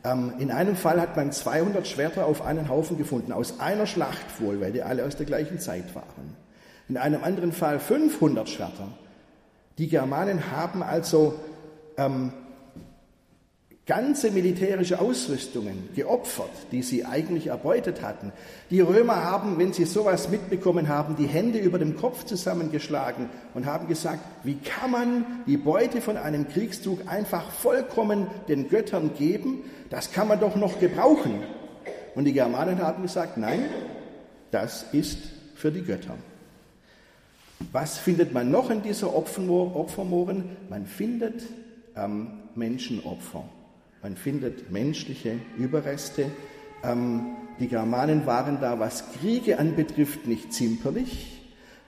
Ähm, 0.05 0.35
in 0.39 0.51
einem 0.51 0.77
Fall 0.77 1.01
hat 1.01 1.17
man 1.17 1.33
200 1.33 1.87
Schwerter 1.87 2.27
auf 2.27 2.43
einen 2.43 2.69
Haufen 2.69 2.99
gefunden, 2.99 3.33
aus 3.33 3.61
einer 3.61 3.87
Schlacht 3.87 4.41
wohl, 4.41 4.61
weil 4.61 4.73
die 4.73 4.83
alle 4.83 5.05
aus 5.05 5.17
der 5.17 5.27
gleichen 5.27 5.59
Zeit 5.59 5.95
waren. 5.95 6.37
In 6.89 6.97
einem 6.97 7.25
anderen 7.25 7.53
Fall 7.53 7.81
500 7.81 8.49
Schwerter. 8.49 8.89
Die 9.79 9.89
Germanen 9.89 10.51
haben 10.51 10.83
also 10.83 11.35
ähm, 11.97 12.33
ganze 13.87 14.33
militärische 14.33 15.01
Ausrüstungen 15.01 15.91
geopfert, 15.95 16.51
die 16.73 16.83
sie 16.83 17.05
eigentlich 17.05 17.49
erbeutet 17.49 18.03
hatten. 18.03 18.33
Die 18.71 18.81
Römer 18.81 19.23
haben, 19.23 19.59
wenn 19.59 19.73
sie 19.73 19.85
sowas 19.85 20.29
mitbekommen 20.29 20.89
haben, 20.89 21.15
die 21.17 21.27
Hände 21.27 21.59
über 21.59 21.79
dem 21.79 21.97
Kopf 21.97 22.25
zusammengeschlagen 22.25 23.29
und 23.55 23.67
haben 23.67 23.87
gesagt, 23.87 24.21
wie 24.43 24.57
kann 24.57 24.91
man 24.91 25.25
die 25.47 25.57
Beute 25.57 26.01
von 26.01 26.17
einem 26.17 26.49
Kriegszug 26.49 27.01
einfach 27.07 27.51
vollkommen 27.51 28.27
den 28.49 28.69
Göttern 28.69 29.13
geben? 29.17 29.63
Das 29.89 30.11
kann 30.11 30.27
man 30.27 30.41
doch 30.41 30.57
noch 30.57 30.81
gebrauchen. 30.81 31.45
Und 32.17 32.25
die 32.25 32.33
Germanen 32.33 32.83
haben 32.83 33.03
gesagt, 33.03 33.37
nein, 33.37 33.67
das 34.51 34.87
ist 34.93 35.19
für 35.55 35.71
die 35.71 35.83
Götter. 35.83 36.17
Was 37.73 37.99
findet 37.99 38.33
man 38.33 38.51
noch 38.51 38.71
in 38.71 38.83
dieser 38.83 39.15
Opfermooren? 39.15 40.45
Man 40.71 40.87
findet 40.87 41.43
ähm, 41.97 42.29
Menschenopfer. 42.55 43.45
Man 44.03 44.17
findet 44.17 44.71
menschliche 44.71 45.37
Überreste. 45.57 46.31
Ähm, 46.85 47.37
die 47.59 47.69
Germanen 47.69 48.27
waren 48.27 48.61
da, 48.61 48.79
was 48.79 49.13
Kriege 49.13 49.59
anbetrifft, 49.59 50.27
nicht 50.27 50.53
zimperlich. 50.53 51.43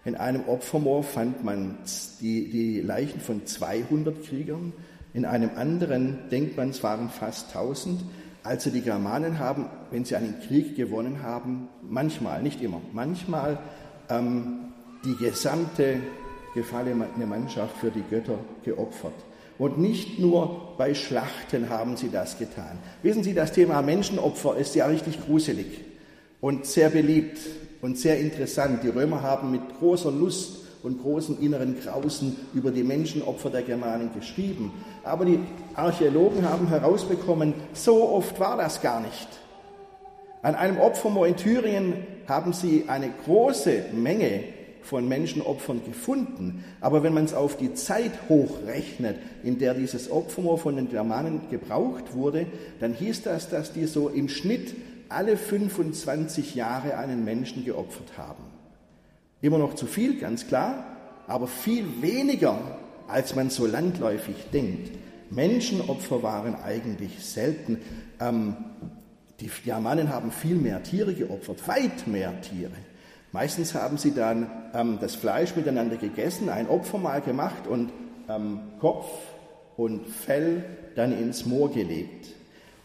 In 0.05 0.17
einem 0.17 0.49
Opfermoor 0.49 1.03
fand 1.03 1.45
man 1.45 1.79
die, 2.21 2.49
die 2.51 2.81
Leichen 2.81 3.21
von 3.21 3.45
200 3.45 4.25
Kriegern. 4.25 4.73
In 5.13 5.25
einem 5.25 5.51
anderen 5.57 6.31
denkt 6.31 6.57
man, 6.57 6.71
es 6.71 6.83
waren 6.83 7.11
fast 7.11 7.49
1000. 7.55 8.03
Also 8.43 8.71
die 8.71 8.81
Germanen 8.81 9.39
haben, 9.39 9.67
wenn 9.91 10.05
sie 10.05 10.17
einen 10.17 10.41
Krieg 10.41 10.77
gewonnen 10.77 11.23
haben, 11.23 11.69
manchmal, 11.83 12.43
nicht 12.43 12.63
immer, 12.63 12.81
manchmal 12.93 13.59
ähm, 14.09 14.68
die 15.09 15.17
gesamte 15.17 16.01
gefallene 16.55 17.27
Mannschaft 17.27 17.79
für 17.79 17.91
die 17.91 18.03
Götter 18.11 18.39
geopfert. 18.63 19.15
Und 19.59 19.79
nicht 19.79 20.19
nur 20.19 20.75
bei 20.77 20.95
Schlachten 20.95 21.71
haben 21.71 21.97
sie 21.97 22.11
das 22.11 22.39
getan. 22.39 22.79
Wissen 23.03 23.25
Sie, 23.25 23.35
das 23.35 23.53
Thema 23.53 23.81
Menschenopfer 23.83 24.57
ist 24.57 24.75
ja 24.75 24.87
richtig 24.87 25.25
gruselig 25.25 25.81
und 26.41 26.67
sehr 26.67 26.91
beliebt 26.91 27.39
und 27.81 27.99
sehr 27.99 28.21
interessant. 28.21 28.85
Die 28.85 28.89
Römer 28.89 29.23
haben 29.23 29.51
mit 29.51 29.63
großer 29.81 30.13
Lust 30.13 30.59
und 30.83 31.01
großem 31.03 31.39
inneren 31.41 31.81
Grausen 31.81 32.37
über 32.53 32.71
die 32.71 32.85
Menschenopfer 32.85 33.51
der 33.51 33.63
Germanen 33.63 34.11
geschrieben. 34.15 34.73
Aber 35.05 35.25
die 35.25 35.41
Archäologen 35.75 36.49
haben 36.49 36.69
herausbekommen, 36.69 37.55
so 37.73 38.11
oft 38.11 38.39
war 38.39 38.59
das 38.59 38.81
gar 38.81 39.01
nicht. 39.01 39.29
An 40.43 40.55
einem 40.55 40.79
Opfermoor 40.79 41.27
in 41.27 41.37
Thüringen 41.37 41.95
haben 42.29 42.53
sie 42.53 42.85
eine 42.89 43.11
große 43.25 43.87
Menge 43.93 44.58
von 44.83 45.09
Menschenopfern 45.09 45.85
gefunden. 45.85 46.65
Aber 46.81 47.03
wenn 47.03 47.15
man 47.15 47.25
es 47.25 47.35
auf 47.35 47.57
die 47.57 47.75
Zeit 47.75 48.13
hochrechnet, 48.29 49.17
in 49.43 49.59
der 49.59 49.75
dieses 49.75 50.11
Opfermoor 50.11 50.59
von 50.59 50.77
den 50.77 50.91
Germanen 50.91 51.43
gebraucht 51.51 52.15
wurde, 52.15 52.47
dann 52.81 52.95
hieß 52.95 53.23
das, 53.23 53.49
dass 53.49 53.73
die 53.73 53.87
so 53.87 54.09
im 54.09 54.29
Schnitt 54.29 54.75
alle 55.09 55.37
25 55.37 56.55
Jahre 56.55 56.97
einen 56.97 57.25
Menschen 57.25 57.65
geopfert 57.65 58.17
haben. 58.17 58.45
Immer 59.41 59.59
noch 59.59 59.75
zu 59.75 59.87
viel, 59.87 60.19
ganz 60.19 60.47
klar, 60.47 60.85
aber 61.27 61.47
viel 61.47 61.85
weniger, 62.03 62.59
als 63.07 63.35
man 63.35 63.51
so 63.51 63.67
landläufig 63.67 64.37
denkt. 64.53 64.91
Menschenopfer 65.31 66.23
waren 66.23 66.57
eigentlich 66.57 67.25
selten. 67.25 67.79
Ähm, 68.21 68.57
die 69.41 69.51
Germanen 69.65 70.09
haben 70.09 70.33
viel 70.33 70.57
mehr 70.57 70.83
Tiere 70.83 71.15
geopfert, 71.15 71.67
weit 71.69 72.07
mehr 72.07 72.41
Tiere. 72.41 72.73
Meistens 73.33 73.75
haben 73.75 73.99
sie 73.99 74.15
dann 74.15 74.51
ähm, 74.75 74.99
das 75.01 75.15
Fleisch 75.15 75.55
miteinander 75.55 75.97
gegessen, 75.97 76.49
ein 76.49 76.69
Opfermahl 76.69 77.21
gemacht 77.21 77.67
und 77.69 77.91
ähm, 78.29 78.61
Kopf 78.81 79.07
und 79.77 80.07
Fell 80.07 80.65
dann 80.97 81.13
ins 81.13 81.45
Moor 81.45 81.71
gelegt. 81.71 82.29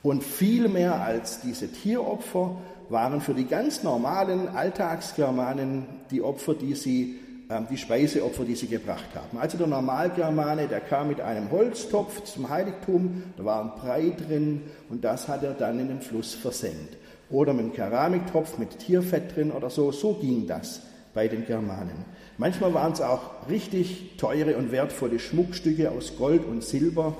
Und 0.02 0.24
viel 0.24 0.68
mehr 0.68 1.02
als 1.02 1.40
diese 1.42 1.72
Tieropfer 1.72 2.58
waren 2.90 3.22
für 3.22 3.34
die 3.34 3.46
ganz 3.46 3.84
normalen 3.84 4.50
Alltagsgermanen 4.50 5.86
die 6.12 6.22
Opfer, 6.22 6.56
die 6.56 6.76
sie, 6.76 7.20
ähm, 7.50 7.68
die 7.70 7.78
Speiseopfer, 7.78 8.44
die 8.44 8.56
sie 8.56 8.68
gebracht 8.68 9.16
haben. 9.16 9.38
Also 9.38 9.58
der 9.58 9.68
Normalgermane, 9.68 10.68
der 10.68 10.82
kam 10.82 11.08
mit 11.08 11.22
einem 11.22 11.50
Holztopf 11.52 12.26
zum 12.26 12.50
Heiligtum, 12.50 13.24
da 13.38 13.46
war 13.46 13.64
ein 13.64 13.80
Brei 13.80 14.10
drin 14.10 14.64
und 14.90 15.06
das 15.06 15.30
hat 15.30 15.44
er 15.44 15.54
dann 15.54 15.80
in 15.80 15.88
den 15.88 16.02
Fluss 16.02 16.34
versenkt 16.34 16.98
oder 17.34 17.52
mit 17.52 17.66
einem 17.66 17.74
Keramiktopf 17.74 18.60
mit 18.60 18.78
Tierfett 18.78 19.36
drin 19.36 19.52
oder 19.52 19.70
so. 19.70 19.92
So 19.92 20.13
ging 20.13 20.48
das 20.48 20.82
bei 21.13 21.28
den 21.28 21.46
Germanen. 21.46 22.06
Manchmal 22.38 22.74
waren 22.74 22.94
es 22.94 23.02
auch 23.02 23.50
richtig 23.50 24.18
teure 24.18 24.56
und 24.56 24.72
wertvolle 24.72 25.20
Schmuckstücke 25.20 25.92
aus 25.92 26.16
Gold 26.16 26.46
und 26.46 26.63
Silber. 26.63 27.18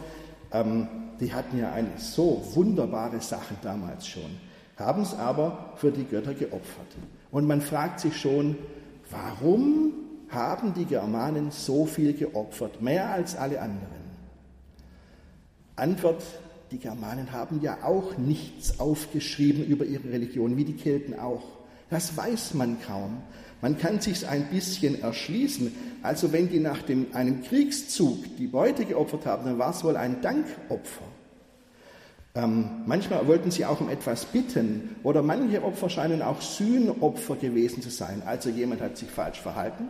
Ähm, 0.52 0.88
die 1.20 1.34
hatten 1.34 1.58
ja 1.58 1.72
eine 1.72 1.90
so 1.98 2.44
wunderbare 2.54 3.22
Sache 3.22 3.56
damals 3.62 4.08
schon, 4.08 4.38
haben 4.78 5.02
es 5.02 5.16
aber 5.16 5.74
für 5.78 5.92
die 5.92 6.06
Götter 6.06 6.34
geopfert. 6.34 6.88
Und 7.32 7.48
man 7.48 7.62
fragt 7.62 8.00
sich 8.00 8.16
schon, 8.20 8.56
warum 9.10 9.94
haben 10.30 10.74
die 10.74 10.86
Germanen 10.86 11.52
so 11.52 11.86
viel 11.86 12.14
geopfert, 12.14 12.82
mehr 12.82 13.10
als 13.10 13.36
alle 13.36 13.62
anderen? 13.62 14.04
Antwort 15.76 16.24
die 16.74 16.80
Germanen 16.80 17.32
haben 17.32 17.62
ja 17.62 17.78
auch 17.84 18.18
nichts 18.18 18.80
aufgeschrieben 18.80 19.66
über 19.66 19.86
ihre 19.86 20.10
Religion, 20.12 20.58
wie 20.58 20.66
die 20.66 20.76
Kelten 20.76 21.18
auch. 21.18 21.44
Das 21.90 22.18
weiß 22.18 22.56
man 22.56 22.82
kaum. 22.82 23.22
Man 23.62 23.78
kann 23.78 24.02
sich 24.02 24.28
ein 24.28 24.50
bisschen 24.50 25.02
erschließen. 25.02 25.74
Also 26.02 26.34
wenn 26.34 26.50
die 26.50 26.60
nach 26.60 26.82
dem, 26.82 27.08
einem 27.14 27.44
Kriegszug 27.44 28.36
die 28.38 28.48
Beute 28.48 28.84
geopfert 28.84 29.26
haben, 29.26 29.46
dann 29.46 29.60
war 29.60 29.70
es 29.70 29.84
wohl 29.84 29.96
ein 29.96 30.22
Dankopfer. 30.22 31.06
Ähm, 32.36 32.82
manchmal 32.88 33.26
wollten 33.28 33.52
sie 33.52 33.66
auch 33.66 33.80
um 33.80 33.90
etwas 33.90 34.26
bitten 34.26 34.96
oder 35.04 35.22
manche 35.22 35.64
Opfer 35.64 35.90
scheinen 35.90 36.24
auch 36.24 36.42
Sühnopfer 36.42 37.36
gewesen 37.36 37.84
zu 37.84 37.92
sein. 37.92 38.24
Also 38.26 38.50
jemand 38.50 38.82
hat 38.82 38.98
sich 38.98 39.10
falsch 39.10 39.40
verhalten 39.40 39.88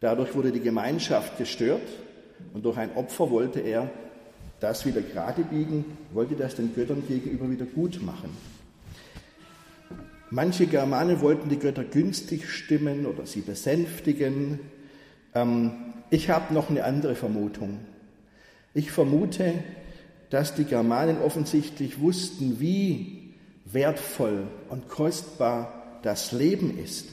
Dadurch 0.00 0.34
wurde 0.34 0.52
die 0.52 0.60
Gemeinschaft 0.60 1.38
gestört 1.38 1.88
und 2.52 2.64
durch 2.64 2.76
ein 2.76 2.94
Opfer 2.96 3.30
wollte 3.30 3.60
er 3.60 3.90
das 4.60 4.86
wieder 4.86 5.02
gerade 5.02 5.42
biegen, 5.42 5.84
wollte 6.12 6.34
das 6.34 6.54
den 6.54 6.74
Göttern 6.74 7.02
gegenüber 7.06 7.50
wieder 7.50 7.66
gut 7.66 8.02
machen. 8.02 8.30
Manche 10.30 10.66
Germanen 10.66 11.20
wollten 11.20 11.48
die 11.48 11.58
Götter 11.58 11.84
günstig 11.84 12.48
stimmen 12.50 13.06
oder 13.06 13.26
sie 13.26 13.42
besänftigen. 13.42 14.60
Ähm, 15.34 15.72
ich 16.10 16.30
habe 16.30 16.52
noch 16.52 16.68
eine 16.68 16.84
andere 16.84 17.14
Vermutung. 17.14 17.78
Ich 18.74 18.90
vermute, 18.90 19.54
dass 20.30 20.54
die 20.54 20.64
Germanen 20.64 21.18
offensichtlich 21.22 22.00
wussten, 22.00 22.58
wie 22.58 23.34
wertvoll 23.64 24.48
und 24.68 24.88
kostbar 24.88 26.00
das 26.02 26.32
Leben 26.32 26.78
ist 26.78 27.06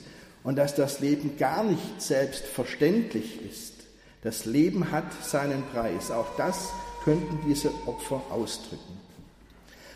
und 0.44 0.58
dass 0.58 0.76
das 0.76 1.00
Leben 1.00 1.38
gar 1.38 1.64
nicht 1.64 2.02
selbstverständlich 2.02 3.40
ist. 3.50 3.74
Das 4.22 4.46
Leben 4.46 4.92
hat 4.92 5.06
seinen 5.24 5.64
Preis. 5.72 6.12
Auch 6.12 6.36
das 6.38 6.72
könnten 7.04 7.40
diese 7.48 7.70
Opfer 7.86 8.22
ausdrücken. 8.30 9.00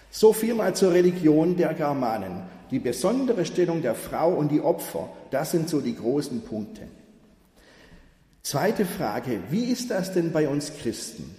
So 0.10 0.34
viel 0.34 0.56
mal 0.56 0.76
zur 0.76 0.94
Religion 0.94 1.56
der 1.56 1.74
Germanen. 1.74 2.44
Die 2.72 2.80
besondere 2.80 3.46
Stellung 3.46 3.82
der 3.82 3.96
Frau 3.96 4.34
und 4.34 4.52
die 4.52 4.62
Opfer, 4.62 5.10
das 5.32 5.52
sind 5.52 5.70
so 5.70 5.80
die 5.80 5.96
großen 5.96 6.42
Punkte. 6.42 6.82
Zweite 8.44 8.86
Frage, 8.86 9.40
wie 9.50 9.66
ist 9.66 9.90
das 9.92 10.14
denn 10.14 10.32
bei 10.32 10.48
uns 10.48 10.74
Christen? 10.78 11.36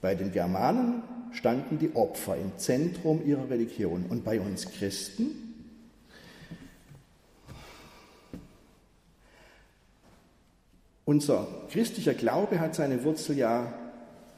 Bei 0.00 0.14
den 0.14 0.32
Germanen 0.32 1.02
standen 1.32 1.78
die 1.78 1.94
Opfer 1.94 2.36
im 2.36 2.58
Zentrum 2.58 3.24
ihrer 3.26 3.48
Religion 3.48 4.06
und 4.08 4.24
bei 4.24 4.40
uns 4.40 4.70
Christen 4.70 5.44
Unser 11.04 11.46
christlicher 11.70 12.14
Glaube 12.14 12.60
hat 12.60 12.74
seine 12.74 13.04
Wurzel 13.04 13.36
ja, 13.36 13.74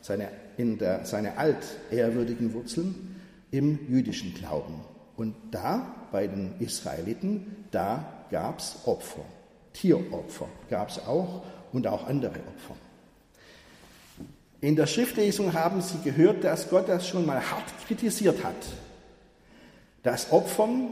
seine, 0.07 0.29
in 0.57 0.79
der, 0.79 1.05
seine 1.05 1.37
altehrwürdigen 1.37 2.55
Wurzeln 2.55 3.17
im 3.51 3.79
jüdischen 3.89 4.35
Glauben. 4.35 4.81
Und 5.17 5.35
da, 5.51 5.95
bei 6.13 6.27
den 6.27 6.55
Israeliten, 6.61 7.67
da 7.73 8.25
gab 8.31 8.61
es 8.61 8.77
Opfer. 8.85 9.25
Tieropfer 9.73 10.49
gab 10.71 10.91
es 10.91 10.99
auch 11.07 11.43
und 11.73 11.87
auch 11.87 12.07
andere 12.07 12.35
Opfer. 12.35 12.77
In 14.61 14.77
der 14.77 14.87
Schriftlesung 14.87 15.53
haben 15.53 15.83
Sie 15.83 15.99
gehört, 16.03 16.45
dass 16.45 16.71
Gott 16.71 16.89
das 16.89 17.07
schon 17.07 17.27
mal 17.27 17.41
hart 17.41 17.65
kritisiert 17.87 18.43
hat. 18.45 18.55
Das 20.03 20.33
Opfern, 20.33 20.89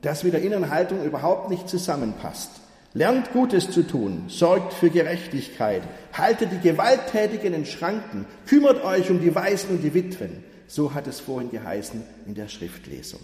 das 0.00 0.24
mit 0.24 0.32
der 0.32 0.42
inneren 0.42 0.70
Haltung 0.70 1.04
überhaupt 1.04 1.50
nicht 1.50 1.68
zusammenpasst. 1.68 2.50
Lernt 2.96 3.30
Gutes 3.34 3.70
zu 3.70 3.82
tun, 3.82 4.24
sorgt 4.28 4.72
für 4.72 4.88
Gerechtigkeit, 4.88 5.82
haltet 6.14 6.50
die 6.50 6.66
Gewalttätigen 6.66 7.52
in 7.52 7.66
Schranken, 7.66 8.24
kümmert 8.46 8.82
euch 8.86 9.10
um 9.10 9.20
die 9.20 9.34
Waisen 9.34 9.72
und 9.72 9.82
die 9.82 9.92
Witwen. 9.92 10.42
So 10.66 10.94
hat 10.94 11.06
es 11.06 11.20
vorhin 11.20 11.50
geheißen 11.50 12.02
in 12.26 12.34
der 12.34 12.48
Schriftlesung. 12.48 13.20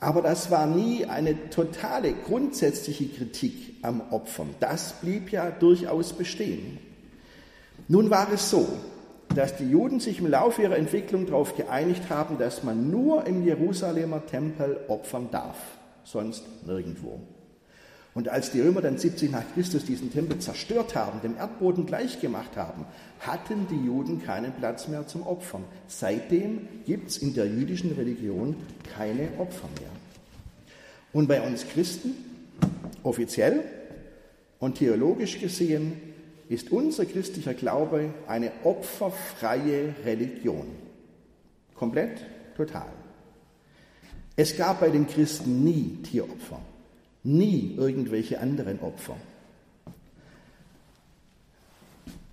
Aber 0.00 0.20
das 0.20 0.50
war 0.50 0.66
nie 0.66 1.04
eine 1.04 1.48
totale, 1.50 2.12
grundsätzliche 2.12 3.06
Kritik 3.06 3.76
am 3.82 4.02
Opfern. 4.10 4.56
Das 4.58 4.94
blieb 4.94 5.30
ja 5.30 5.52
durchaus 5.52 6.12
bestehen. 6.12 6.78
Nun 7.86 8.10
war 8.10 8.32
es 8.32 8.50
so, 8.50 8.66
dass 9.32 9.58
die 9.58 9.70
Juden 9.70 10.00
sich 10.00 10.18
im 10.18 10.26
Laufe 10.26 10.62
ihrer 10.62 10.76
Entwicklung 10.76 11.26
darauf 11.26 11.56
geeinigt 11.56 12.10
haben, 12.10 12.36
dass 12.36 12.64
man 12.64 12.90
nur 12.90 13.28
im 13.28 13.44
Jerusalemer 13.44 14.26
Tempel 14.26 14.80
opfern 14.88 15.28
darf, 15.30 15.56
sonst 16.02 16.42
nirgendwo. 16.66 17.20
Und 18.16 18.30
als 18.30 18.50
die 18.50 18.62
Römer 18.62 18.80
dann 18.80 18.96
70 18.96 19.30
nach 19.30 19.44
Christus 19.52 19.84
diesen 19.84 20.10
Tempel 20.10 20.38
zerstört 20.38 20.94
haben, 20.94 21.20
dem 21.20 21.36
Erdboden 21.36 21.84
gleichgemacht 21.84 22.56
haben, 22.56 22.86
hatten 23.20 23.66
die 23.70 23.86
Juden 23.86 24.22
keinen 24.24 24.54
Platz 24.54 24.88
mehr 24.88 25.06
zum 25.06 25.26
Opfern. 25.26 25.64
Seitdem 25.86 26.66
gibt 26.86 27.10
es 27.10 27.18
in 27.18 27.34
der 27.34 27.46
jüdischen 27.46 27.92
Religion 27.92 28.56
keine 28.96 29.28
Opfer 29.36 29.68
mehr. 29.78 29.90
Und 31.12 31.28
bei 31.28 31.42
uns 31.42 31.68
Christen, 31.68 32.14
offiziell 33.02 33.62
und 34.60 34.78
theologisch 34.78 35.38
gesehen, 35.38 35.92
ist 36.48 36.72
unser 36.72 37.04
christlicher 37.04 37.52
Glaube 37.52 38.14
eine 38.26 38.50
opferfreie 38.64 39.94
Religion. 40.06 40.68
Komplett, 41.74 42.24
total. 42.56 42.88
Es 44.36 44.56
gab 44.56 44.80
bei 44.80 44.88
den 44.88 45.06
Christen 45.06 45.62
nie 45.62 45.98
Tieropfer 46.02 46.60
nie 47.26 47.74
irgendwelche 47.76 48.40
anderen 48.40 48.80
Opfer. 48.80 49.16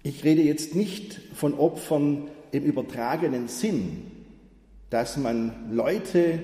Ich 0.03 0.23
rede 0.23 0.41
jetzt 0.41 0.75
nicht 0.75 1.19
von 1.34 1.53
Opfern 1.53 2.27
im 2.51 2.63
übertragenen 2.63 3.47
Sinn, 3.47 4.12
dass 4.89 5.17
man 5.17 5.71
Leute 5.71 6.39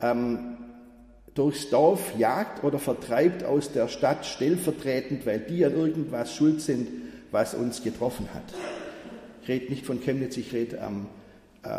ähm, 0.00 0.56
durchs 1.34 1.70
Dorf 1.70 2.18
jagt 2.18 2.64
oder 2.64 2.78
vertreibt 2.78 3.44
aus 3.44 3.72
der 3.72 3.88
Stadt 3.88 4.26
stellvertretend, 4.26 5.24
weil 5.26 5.38
die 5.38 5.64
an 5.64 5.74
irgendwas 5.74 6.34
schuld 6.34 6.60
sind, 6.60 6.88
was 7.30 7.54
uns 7.54 7.84
getroffen 7.84 8.28
hat. 8.34 8.42
Ich 9.42 9.48
rede 9.48 9.70
nicht 9.70 9.86
von 9.86 10.00
Chemnitz, 10.00 10.36
ich 10.36 10.52
rede 10.52 10.78
ähm, 10.78 11.06
äh, 11.06 11.27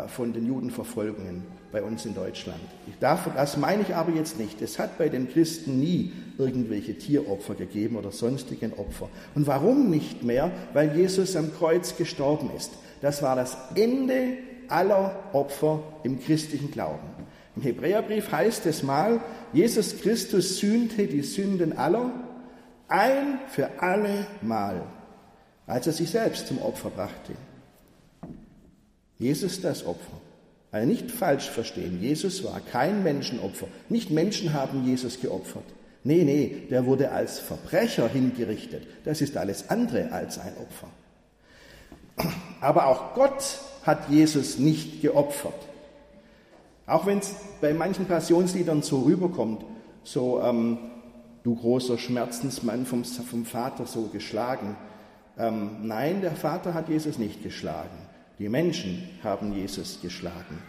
von 0.08 0.32
den 0.32 0.46
Judenverfolgungen 0.46 1.42
bei 1.72 1.82
uns 1.82 2.04
in 2.04 2.14
Deutschland. 2.14 2.60
Das 3.00 3.56
meine 3.56 3.82
ich 3.82 3.94
aber 3.94 4.12
jetzt 4.12 4.38
nicht. 4.38 4.60
Es 4.62 4.78
hat 4.78 4.98
bei 4.98 5.08
den 5.08 5.30
Christen 5.30 5.78
nie 5.78 6.12
irgendwelche 6.38 6.96
Tieropfer 6.98 7.54
gegeben 7.54 7.96
oder 7.96 8.10
sonstigen 8.10 8.72
Opfer. 8.74 9.08
Und 9.34 9.46
warum 9.46 9.90
nicht 9.90 10.22
mehr? 10.22 10.50
Weil 10.72 10.96
Jesus 10.96 11.36
am 11.36 11.52
Kreuz 11.54 11.96
gestorben 11.96 12.50
ist. 12.56 12.72
Das 13.00 13.22
war 13.22 13.36
das 13.36 13.56
Ende 13.74 14.38
aller 14.68 15.16
Opfer 15.32 15.82
im 16.02 16.20
christlichen 16.20 16.70
Glauben. 16.70 17.08
Im 17.56 17.62
Hebräerbrief 17.62 18.30
heißt 18.30 18.66
es 18.66 18.82
mal, 18.82 19.20
Jesus 19.52 20.00
Christus 20.00 20.58
sühnte 20.58 21.06
die 21.06 21.22
Sünden 21.22 21.76
aller 21.76 22.12
ein 22.88 23.38
für 23.48 23.68
alle 23.80 24.26
Mal, 24.42 24.82
als 25.66 25.86
er 25.86 25.92
sich 25.92 26.10
selbst 26.10 26.46
zum 26.46 26.60
Opfer 26.60 26.90
brachte. 26.90 27.32
Jesus 29.20 29.60
das 29.60 29.86
Opfer. 29.86 30.20
Also 30.72 30.88
nicht 30.88 31.10
falsch 31.10 31.48
verstehen, 31.48 32.00
Jesus 32.00 32.42
war 32.42 32.60
kein 32.60 33.04
Menschenopfer. 33.04 33.66
Nicht 33.88 34.10
Menschen 34.10 34.52
haben 34.52 34.84
Jesus 34.86 35.20
geopfert. 35.20 35.64
Nee, 36.02 36.24
nee, 36.24 36.66
der 36.70 36.86
wurde 36.86 37.10
als 37.12 37.38
Verbrecher 37.38 38.08
hingerichtet. 38.08 38.86
Das 39.04 39.20
ist 39.20 39.36
alles 39.36 39.68
andere 39.68 40.10
als 40.10 40.38
ein 40.38 40.54
Opfer. 40.56 40.88
Aber 42.60 42.86
auch 42.86 43.14
Gott 43.14 43.58
hat 43.82 44.08
Jesus 44.08 44.58
nicht 44.58 45.02
geopfert. 45.02 45.54
Auch 46.86 47.06
wenn 47.06 47.18
es 47.18 47.34
bei 47.60 47.74
manchen 47.74 48.06
Passionsliedern 48.06 48.82
so 48.82 49.02
rüberkommt, 49.02 49.64
so 50.02 50.40
ähm, 50.42 50.78
du 51.42 51.54
großer 51.54 51.98
Schmerzensmann 51.98 52.86
vom, 52.86 53.04
vom 53.04 53.44
Vater 53.44 53.86
so 53.86 54.08
geschlagen. 54.08 54.76
Ähm, 55.38 55.86
nein, 55.86 56.20
der 56.20 56.32
Vater 56.32 56.74
hat 56.74 56.88
Jesus 56.88 57.18
nicht 57.18 57.42
geschlagen. 57.42 58.09
Die 58.40 58.48
Menschen 58.48 59.06
haben 59.22 59.52
Jesus 59.52 60.00
geschlagen. 60.00 60.62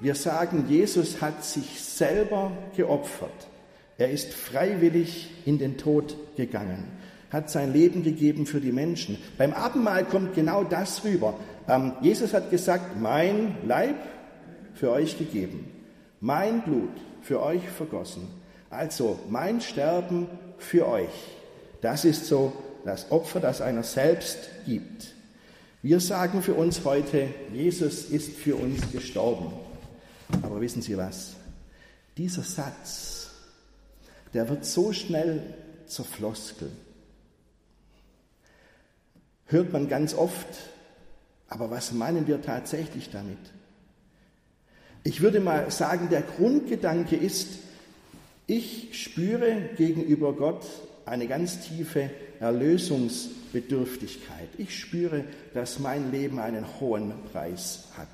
Wir 0.00 0.14
sagen, 0.14 0.66
Jesus 0.68 1.22
hat 1.22 1.42
sich 1.42 1.80
selber 1.80 2.52
geopfert. 2.76 3.48
Er 3.96 4.10
ist 4.10 4.34
freiwillig 4.34 5.30
in 5.46 5.58
den 5.58 5.78
Tod 5.78 6.14
gegangen, 6.36 6.84
hat 7.30 7.48
sein 7.48 7.72
Leben 7.72 8.02
gegeben 8.02 8.44
für 8.44 8.60
die 8.60 8.70
Menschen. 8.70 9.16
Beim 9.38 9.54
Abendmahl 9.54 10.04
kommt 10.04 10.34
genau 10.34 10.62
das 10.62 11.02
rüber. 11.02 11.34
Ähm, 11.68 11.92
Jesus 12.02 12.34
hat 12.34 12.50
gesagt, 12.50 13.00
mein 13.00 13.56
Leib 13.66 13.96
für 14.74 14.90
euch 14.90 15.16
gegeben, 15.18 15.70
mein 16.20 16.60
Blut 16.60 16.92
für 17.22 17.42
euch 17.42 17.66
vergossen. 17.66 18.28
Also 18.68 19.18
mein 19.30 19.62
Sterben 19.62 20.28
für 20.58 20.86
euch. 20.86 21.08
Das 21.80 22.04
ist 22.04 22.26
so 22.26 22.52
das 22.84 23.10
Opfer, 23.10 23.40
das 23.40 23.62
einer 23.62 23.84
selbst 23.84 24.50
gibt. 24.66 25.14
Wir 25.82 25.98
sagen 26.00 26.42
für 26.42 26.52
uns 26.52 26.84
heute, 26.84 27.28
Jesus 27.54 28.04
ist 28.04 28.36
für 28.36 28.56
uns 28.56 28.92
gestorben. 28.92 29.50
Aber 30.42 30.60
wissen 30.60 30.82
Sie 30.82 30.96
was? 30.98 31.36
Dieser 32.18 32.42
Satz, 32.42 33.30
der 34.34 34.48
wird 34.50 34.66
so 34.66 34.92
schnell 34.92 35.54
zur 35.86 36.04
Floskel. 36.04 36.70
Hört 39.46 39.72
man 39.72 39.88
ganz 39.88 40.12
oft, 40.12 40.46
aber 41.48 41.70
was 41.70 41.92
meinen 41.92 42.26
wir 42.26 42.42
tatsächlich 42.42 43.08
damit? 43.08 43.38
Ich 45.02 45.22
würde 45.22 45.40
mal 45.40 45.70
sagen, 45.70 46.10
der 46.10 46.20
Grundgedanke 46.20 47.16
ist, 47.16 47.48
ich 48.46 48.90
spüre 49.02 49.70
gegenüber 49.78 50.34
Gott 50.34 50.66
eine 51.10 51.26
ganz 51.26 51.60
tiefe 51.60 52.08
Erlösungsbedürftigkeit. 52.38 54.48
Ich 54.58 54.78
spüre, 54.78 55.24
dass 55.52 55.80
mein 55.80 56.12
Leben 56.12 56.38
einen 56.38 56.64
hohen 56.80 57.12
Preis 57.32 57.88
hat. 57.96 58.08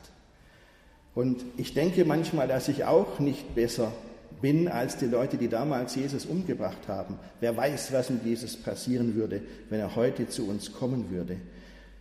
Und 1.14 1.44
ich 1.56 1.74
denke 1.74 2.04
manchmal, 2.04 2.48
dass 2.48 2.66
ich 2.68 2.85
auch 2.85 3.20
nicht 3.20 3.54
besser 3.54 3.92
bin 4.40 4.68
als 4.68 4.96
die 4.96 5.06
Leute, 5.06 5.37
die 5.37 5.48
damals 5.48 5.94
Jesus 5.94 6.26
umgebracht 6.26 6.88
haben. 6.88 7.18
Wer 7.40 7.56
weiß, 7.56 7.92
was 7.92 8.11
mit 8.11 8.24
Jesus 8.24 8.56
passieren 8.56 9.14
würde, 9.14 9.42
wenn 9.70 9.80
er 9.80 9.94
heute 9.94 10.28
zu 10.28 10.48
uns 10.48 10.72
kommen 10.72 11.11
würde. 11.11 11.37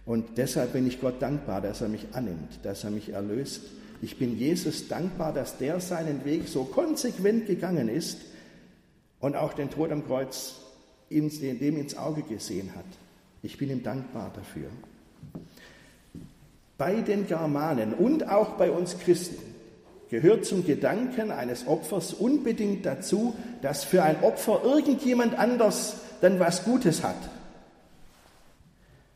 Und 0.06 0.38
deshalb 0.38 0.74
bin 0.74 0.88
ich 0.88 1.02
Gott 1.02 1.22
dankbar, 1.22 1.62
dass 1.62 1.82
er 1.82 1.90
mich 1.90 2.08
annimmt, 2.14 2.60
dass 2.64 2.84
er 2.84 2.92
mich 2.92 3.10
erlöst. 3.10 3.62
Ich 4.02 4.18
bin 4.18 4.38
Jesus 4.38 4.88
dankbar, 4.88 5.34
dass 5.34 5.58
der 5.58 5.80
seinen 5.80 6.26
Weg 6.26 6.48
so 6.48 6.64
konsequent 6.64 7.48
gegangen 7.48 7.90
ist 7.90 8.20
und 9.20 9.36
auch 9.36 9.54
den 9.54 9.70
Tod 9.70 9.92
am 9.92 10.06
Kreuz 10.06 10.65
dem 11.10 11.78
ins 11.78 11.98
Auge 11.98 12.24
gesehen 12.24 12.72
hat. 12.76 12.86
Ich 13.44 13.58
bin 13.58 13.70
ihm 13.70 13.84
dankbar 13.84 14.32
dafür. 14.36 14.70
Bei 16.78 16.96
den 17.02 17.28
Germanen 17.28 17.94
und 17.94 18.30
auch 18.30 18.58
bei 18.58 18.72
uns 18.72 19.00
Christen 19.00 19.56
gehört 20.10 20.46
zum 20.46 20.66
Gedanken 20.66 21.32
eines 21.32 21.68
Opfers 21.68 22.14
unbedingt 22.14 22.86
dazu, 22.86 23.34
dass 23.62 23.84
für 23.84 24.04
ein 24.04 24.24
Opfer 24.24 24.62
irgendjemand 24.64 25.38
anders 25.38 25.98
dann 26.22 26.40
was 26.40 26.64
Gutes 26.64 27.04
hat. 27.04 27.16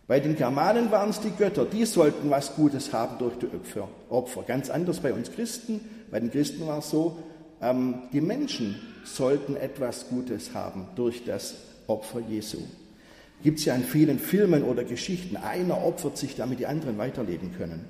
Bei 0.08 0.20
den 0.20 0.36
Germanen 0.36 0.90
waren 0.90 1.12
es 1.12 1.20
die 1.20 1.30
Götter, 1.30 1.66
die 1.66 1.86
sollten 1.86 2.32
was 2.32 2.56
Gutes 2.56 2.94
haben 2.94 3.20
durch 3.20 3.36
die 3.38 3.48
Opfer. 4.10 4.44
Ganz 4.44 4.70
anders 4.70 5.00
bei 5.02 5.14
uns 5.14 5.32
Christen. 5.32 5.82
Bei 6.10 6.20
den 6.20 6.32
Christen 6.32 6.66
war 6.66 6.80
es 6.80 6.90
so, 6.90 7.20
ähm, 7.62 8.04
die 8.12 8.22
Menschen 8.22 8.80
sollten 9.04 9.56
etwas 9.56 10.08
Gutes 10.10 10.56
haben 10.56 10.88
durch 10.96 11.26
das 11.26 11.56
Opfer 11.90 12.20
Jesu. 12.20 12.60
Gibt 13.44 13.60
es 13.60 13.66
ja 13.66 13.76
in 13.76 13.84
vielen 13.84 14.20
Filmen 14.20 14.64
oder 14.64 14.84
Geschichten. 14.84 15.38
Einer 15.38 15.84
opfert 15.84 16.18
sich, 16.18 16.36
damit 16.36 16.60
die 16.60 16.66
anderen 16.66 16.98
weiterleben 16.98 17.54
können. 17.58 17.86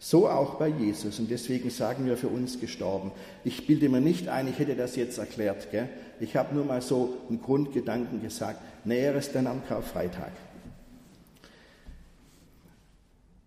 So 0.00 0.28
auch 0.28 0.56
bei 0.56 0.68
Jesus. 0.68 1.18
Und 1.18 1.30
deswegen 1.30 1.70
sagen 1.70 2.06
wir 2.06 2.16
für 2.16 2.28
uns 2.28 2.60
gestorben. 2.60 3.12
Ich 3.44 3.66
bilde 3.66 3.88
mir 3.88 4.00
nicht 4.00 4.28
ein, 4.28 4.48
ich 4.48 4.58
hätte 4.58 4.74
das 4.74 4.96
jetzt 4.96 5.18
erklärt. 5.18 5.70
Gell? 5.70 5.88
Ich 6.20 6.36
habe 6.36 6.54
nur 6.54 6.64
mal 6.64 6.82
so 6.82 7.16
einen 7.28 7.40
Grundgedanken 7.40 8.20
gesagt. 8.20 8.60
Näheres 8.84 9.32
dann 9.32 9.46
am 9.46 9.64
Karfreitag. 9.66 10.32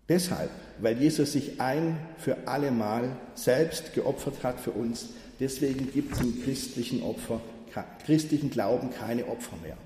Deshalb, 0.08 0.50
weil 0.80 0.98
Jesus 0.98 1.32
sich 1.32 1.60
ein 1.60 1.98
für 2.16 2.38
alle 2.46 2.70
Mal 2.70 3.16
selbst 3.34 3.92
geopfert 3.92 4.42
hat 4.42 4.58
für 4.58 4.70
uns, 4.70 5.10
deswegen 5.38 5.92
gibt 5.92 6.14
es 6.14 6.20
im 6.20 6.42
christlichen 6.42 7.02
Opfer, 7.02 7.42
christlichen 8.04 8.50
Glauben 8.50 8.90
keine 8.90 9.26
Opfer 9.26 9.56
mehr. 9.62 9.76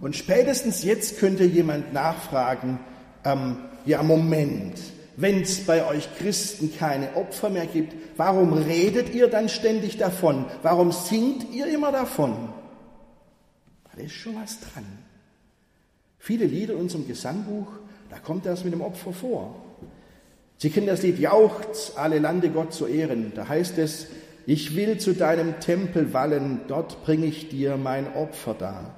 Und 0.00 0.14
spätestens 0.14 0.82
jetzt 0.84 1.18
könnte 1.18 1.44
jemand 1.44 1.92
nachfragen, 1.92 2.80
ähm, 3.24 3.56
ja 3.84 4.02
Moment, 4.02 4.78
wenn 5.16 5.42
es 5.42 5.64
bei 5.64 5.86
euch 5.86 6.08
Christen 6.18 6.74
keine 6.76 7.16
Opfer 7.16 7.48
mehr 7.48 7.66
gibt, 7.66 7.94
warum 8.16 8.52
redet 8.52 9.14
ihr 9.14 9.28
dann 9.28 9.48
ständig 9.48 9.96
davon? 9.96 10.44
Warum 10.62 10.92
singt 10.92 11.50
ihr 11.52 11.66
immer 11.66 11.92
davon? 11.92 12.50
Da 13.94 14.02
ist 14.02 14.12
schon 14.12 14.36
was 14.36 14.60
dran. 14.60 14.84
Viele 16.18 16.44
Lieder 16.44 16.74
in 16.74 16.80
unserem 16.80 17.08
Gesangbuch, 17.08 17.68
da 18.10 18.18
kommt 18.18 18.44
das 18.44 18.64
mit 18.64 18.74
dem 18.74 18.82
Opfer 18.82 19.12
vor. 19.12 19.54
Sie 20.58 20.70
kennen 20.70 20.86
das 20.86 21.02
Lied 21.02 21.18
Jauchz, 21.18 21.92
alle 21.96 22.18
Lande 22.18 22.50
Gott 22.50 22.72
zu 22.72 22.86
ehren. 22.86 23.32
Da 23.34 23.48
heißt 23.48 23.78
es, 23.78 24.08
ich 24.46 24.76
will 24.76 24.98
zu 24.98 25.12
deinem 25.12 25.58
Tempel 25.58 26.12
wallen, 26.12 26.60
dort 26.68 27.04
bringe 27.04 27.26
ich 27.26 27.48
dir 27.48 27.76
mein 27.76 28.14
Opfer 28.14 28.54
dar. 28.54 28.94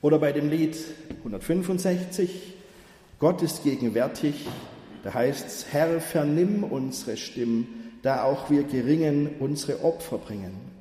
Oder 0.00 0.20
bei 0.20 0.32
dem 0.32 0.48
Lied 0.48 0.76
165, 1.18 2.54
Gott 3.18 3.42
ist 3.42 3.64
gegenwärtig, 3.64 4.46
da 5.02 5.14
heißt 5.14 5.46
es, 5.46 5.66
Herr, 5.72 6.00
vernimm 6.00 6.62
unsere 6.62 7.16
Stimmen, 7.16 7.98
da 8.02 8.22
auch 8.22 8.50
wir 8.50 8.62
geringen 8.62 9.30
unsere 9.40 9.84
Opfer 9.84 10.18
bringen. 10.18 10.72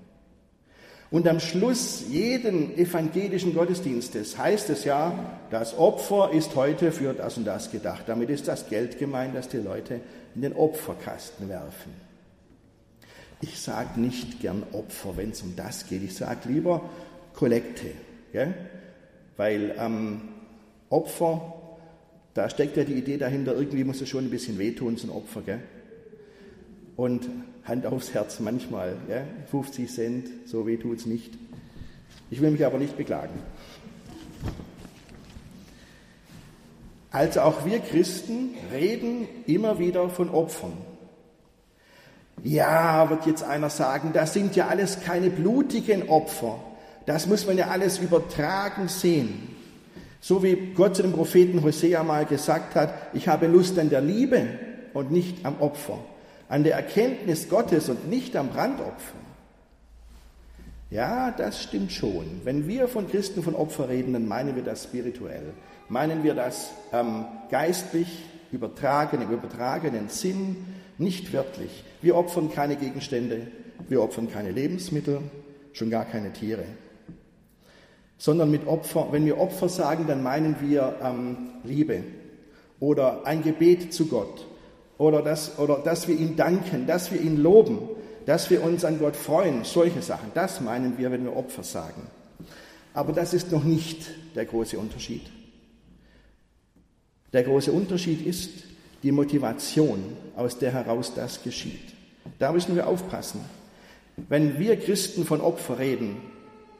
Und 1.09 1.27
am 1.27 1.39
Schluss 1.39 2.05
jeden 2.09 2.77
evangelischen 2.77 3.53
Gottesdienstes 3.53 4.37
heißt 4.37 4.69
es 4.69 4.85
ja, 4.85 5.13
das 5.49 5.77
Opfer 5.77 6.31
ist 6.33 6.55
heute 6.55 6.91
für 6.91 7.13
das 7.13 7.37
und 7.37 7.45
das 7.45 7.69
gedacht. 7.69 8.03
Damit 8.07 8.29
ist 8.29 8.47
das 8.47 8.69
Geld 8.69 8.97
gemeint, 8.97 9.35
das 9.35 9.49
die 9.49 9.57
Leute 9.57 9.99
in 10.35 10.41
den 10.41 10.53
Opferkasten 10.53 11.49
werfen. 11.49 12.10
Ich 13.41 13.59
sage 13.59 13.99
nicht 13.99 14.39
gern 14.39 14.63
Opfer, 14.71 15.17
wenn 15.17 15.31
es 15.31 15.41
um 15.41 15.55
das 15.55 15.87
geht. 15.87 16.03
Ich 16.03 16.15
sage 16.15 16.47
lieber 16.47 16.89
Kollekte. 17.33 17.87
Gell? 18.31 18.53
Weil 19.35 19.75
ähm, 19.77 20.21
Opfer, 20.89 21.53
da 22.33 22.49
steckt 22.49 22.77
ja 22.77 22.83
die 22.83 22.93
Idee 22.93 23.17
dahinter, 23.17 23.55
irgendwie 23.55 23.83
muss 23.83 24.01
es 24.01 24.09
schon 24.09 24.25
ein 24.25 24.29
bisschen 24.29 24.59
wehtun, 24.59 24.97
so 24.97 25.07
ein 25.07 25.11
Opfer. 25.11 25.41
Gell? 25.41 25.59
Und 26.95 27.27
Hand 27.63 27.85
aufs 27.85 28.13
Herz 28.13 28.39
manchmal, 28.39 28.95
ja, 29.09 29.23
50 29.49 29.89
Cent, 29.89 30.29
so 30.45 30.67
weh 30.67 30.77
tut 30.77 30.99
es 30.99 31.05
nicht. 31.05 31.33
Ich 32.29 32.41
will 32.41 32.51
mich 32.51 32.65
aber 32.65 32.77
nicht 32.77 32.97
beklagen. 32.97 33.39
Also 37.11 37.41
auch 37.41 37.65
wir 37.65 37.79
Christen 37.79 38.55
reden 38.71 39.27
immer 39.45 39.79
wieder 39.79 40.09
von 40.09 40.29
Opfern. 40.29 40.73
Ja, 42.43 43.09
wird 43.09 43.25
jetzt 43.25 43.43
einer 43.43 43.69
sagen, 43.69 44.11
das 44.13 44.33
sind 44.33 44.55
ja 44.55 44.67
alles 44.67 45.01
keine 45.01 45.29
blutigen 45.29 46.09
Opfer. 46.09 46.59
Das 47.05 47.27
muss 47.27 47.45
man 47.45 47.57
ja 47.57 47.67
alles 47.67 47.99
übertragen 47.99 48.87
sehen. 48.87 49.55
So 50.19 50.43
wie 50.43 50.73
Gott 50.75 50.95
zu 50.95 51.01
dem 51.01 51.13
Propheten 51.13 51.63
Hosea 51.63 52.03
mal 52.03 52.25
gesagt 52.25 52.75
hat, 52.75 52.93
ich 53.13 53.27
habe 53.27 53.47
Lust 53.47 53.77
an 53.79 53.89
der 53.89 54.01
Liebe 54.01 54.47
und 54.93 55.11
nicht 55.11 55.45
am 55.45 55.59
Opfer 55.59 55.99
an 56.51 56.65
der 56.65 56.75
Erkenntnis 56.75 57.47
Gottes 57.47 57.87
und 57.87 58.09
nicht 58.09 58.35
am 58.35 58.49
Brandopfer. 58.49 59.15
Ja, 60.89 61.31
das 61.31 61.63
stimmt 61.63 61.93
schon. 61.93 62.41
Wenn 62.43 62.67
wir 62.67 62.89
von 62.89 63.09
Christen 63.09 63.41
von 63.41 63.55
Opfer 63.55 63.87
reden, 63.87 64.11
dann 64.11 64.27
meinen 64.27 64.57
wir 64.57 64.63
das 64.63 64.83
spirituell. 64.83 65.53
Meinen 65.87 66.23
wir 66.23 66.33
das 66.33 66.71
ähm, 66.91 67.23
geistlich, 67.49 68.25
übertragen, 68.51 69.21
im 69.21 69.31
übertragenen 69.31 70.09
Sinn, 70.09 70.57
nicht 71.01 71.33
wörtlich. 71.33 71.83
Wir 72.01 72.15
opfern 72.15 72.51
keine 72.51 72.75
Gegenstände, 72.75 73.47
wir 73.89 74.01
opfern 74.01 74.31
keine 74.31 74.51
Lebensmittel, 74.51 75.19
schon 75.73 75.89
gar 75.89 76.05
keine 76.05 76.31
Tiere. 76.31 76.63
Sondern 78.17 78.51
mit 78.51 78.67
Opfer, 78.67 79.07
wenn 79.11 79.25
wir 79.25 79.39
Opfer 79.39 79.67
sagen, 79.67 80.05
dann 80.07 80.23
meinen 80.23 80.55
wir 80.61 80.95
ähm, 81.03 81.37
Liebe 81.63 82.03
oder 82.79 83.25
ein 83.25 83.43
Gebet 83.43 83.93
zu 83.93 84.07
Gott 84.07 84.45
oder 84.97 85.21
dass, 85.21 85.57
oder 85.57 85.79
dass 85.79 86.07
wir 86.07 86.15
ihm 86.15 86.35
danken, 86.35 86.85
dass 86.85 87.11
wir 87.11 87.19
ihn 87.19 87.37
loben, 87.37 87.79
dass 88.25 88.49
wir 88.49 88.63
uns 88.63 88.85
an 88.85 88.99
Gott 88.99 89.15
freuen, 89.15 89.63
solche 89.63 90.01
Sachen. 90.01 90.31
Das 90.35 90.61
meinen 90.61 90.97
wir, 90.97 91.11
wenn 91.11 91.23
wir 91.23 91.35
Opfer 91.35 91.63
sagen. 91.63 92.03
Aber 92.93 93.11
das 93.13 93.33
ist 93.33 93.51
noch 93.51 93.63
nicht 93.63 94.11
der 94.35 94.45
große 94.45 94.77
Unterschied. 94.77 95.23
Der 97.33 97.43
große 97.43 97.71
Unterschied 97.71 98.25
ist 98.25 98.70
die 99.03 99.11
Motivation, 99.11 100.03
aus 100.35 100.57
der 100.57 100.71
heraus 100.71 101.13
das 101.15 101.43
geschieht. 101.43 101.93
Da 102.39 102.51
müssen 102.51 102.75
wir 102.75 102.87
aufpassen. 102.87 103.41
Wenn 104.29 104.59
wir 104.59 104.77
Christen 104.77 105.25
von 105.25 105.41
Opfer 105.41 105.79
reden, 105.79 106.17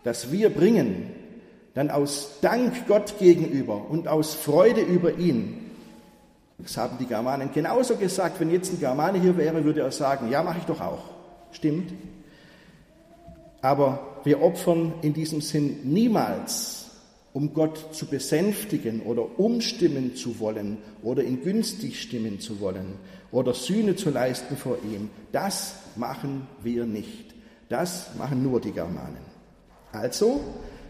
das 0.03 0.31
wir 0.31 0.49
bringen, 0.49 1.11
dann 1.73 1.89
aus 1.89 2.37
Dank 2.41 2.87
Gott 2.87 3.17
gegenüber 3.17 3.89
und 3.89 4.07
aus 4.07 4.33
Freude 4.33 4.81
über 4.81 5.17
ihn 5.17 5.61
das 6.63 6.77
haben 6.77 6.97
die 6.99 7.05
Germanen 7.05 7.49
genauso 7.53 7.95
gesagt. 7.95 8.39
Wenn 8.39 8.51
jetzt 8.51 8.73
ein 8.73 8.79
Germane 8.79 9.19
hier 9.19 9.37
wäre, 9.37 9.63
würde 9.63 9.81
er 9.81 9.91
sagen, 9.91 10.29
ja, 10.29 10.43
mache 10.43 10.59
ich 10.59 10.65
doch 10.65 10.79
auch. 10.79 11.03
Stimmt. 11.51 11.91
Aber 13.61 14.17
wir 14.23 14.41
opfern 14.41 14.93
in 15.01 15.13
diesem 15.13 15.41
Sinn 15.41 15.79
niemals, 15.83 16.80
um 17.33 17.53
Gott 17.53 17.95
zu 17.95 18.07
besänftigen 18.07 19.01
oder 19.01 19.39
umstimmen 19.39 20.15
zu 20.15 20.39
wollen 20.39 20.77
oder 21.01 21.23
ihn 21.23 21.43
günstig 21.43 22.01
stimmen 22.01 22.39
zu 22.39 22.59
wollen 22.59 22.95
oder 23.31 23.53
Sühne 23.53 23.95
zu 23.95 24.09
leisten 24.09 24.57
vor 24.57 24.77
ihm. 24.83 25.09
Das 25.31 25.75
machen 25.95 26.47
wir 26.61 26.85
nicht. 26.85 27.33
Das 27.69 28.15
machen 28.17 28.43
nur 28.43 28.59
die 28.59 28.71
Germanen. 28.71 29.31
Also, 29.93 30.41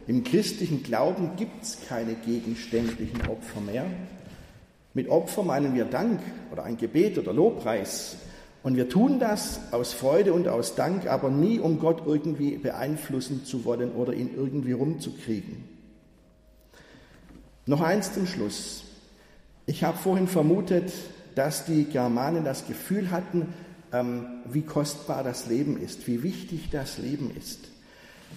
im 0.08 0.24
christlichen 0.24 0.82
Glauben 0.84 1.36
gibt 1.38 1.64
es 1.64 1.78
keine 1.88 2.16
gegenständlichen 2.16 3.22
Opfer 3.28 3.62
mehr, 3.62 3.86
mit 4.94 5.08
Opfer 5.08 5.44
meinen 5.44 5.74
wir 5.74 5.86
Dank 5.86 6.20
oder 6.52 6.64
ein 6.64 6.76
Gebet 6.78 7.18
oder 7.18 7.32
Lobpreis. 7.32 8.18
Und 8.64 8.76
wir 8.76 8.90
tun 8.90 9.20
das 9.20 9.60
aus 9.72 9.94
Freude 9.94 10.34
und 10.34 10.48
aus 10.48 10.76
Dank, 10.76 11.08
aber 11.08 11.30
nie, 11.30 11.60
um 11.60 11.80
Gott 11.80 12.04
irgendwie 12.06 12.58
beeinflussen 12.58 13.46
zu 13.46 13.64
wollen 13.64 13.94
oder 13.94 14.14
ihn 14.14 14.32
irgendwie 14.36 14.74
rumzukriegen. 14.74 15.71
Noch 17.66 17.82
eins 17.82 18.14
zum 18.14 18.26
Schluss. 18.26 18.84
Ich 19.66 19.84
habe 19.84 19.98
vorhin 19.98 20.28
vermutet, 20.28 20.92
dass 21.36 21.66
die 21.66 21.86
Germanen 21.86 22.44
das 22.44 22.68
Gefühl 22.68 23.12
hatten, 23.12 23.54
ähm, 23.94 24.26
wie 24.46 24.64
kostbar 24.64 25.24
das 25.24 25.48
Leben 25.48 25.80
ist, 25.80 26.08
wie 26.08 26.24
wichtig 26.24 26.70
das 26.72 26.98
Leben 26.98 27.32
ist. 27.38 27.60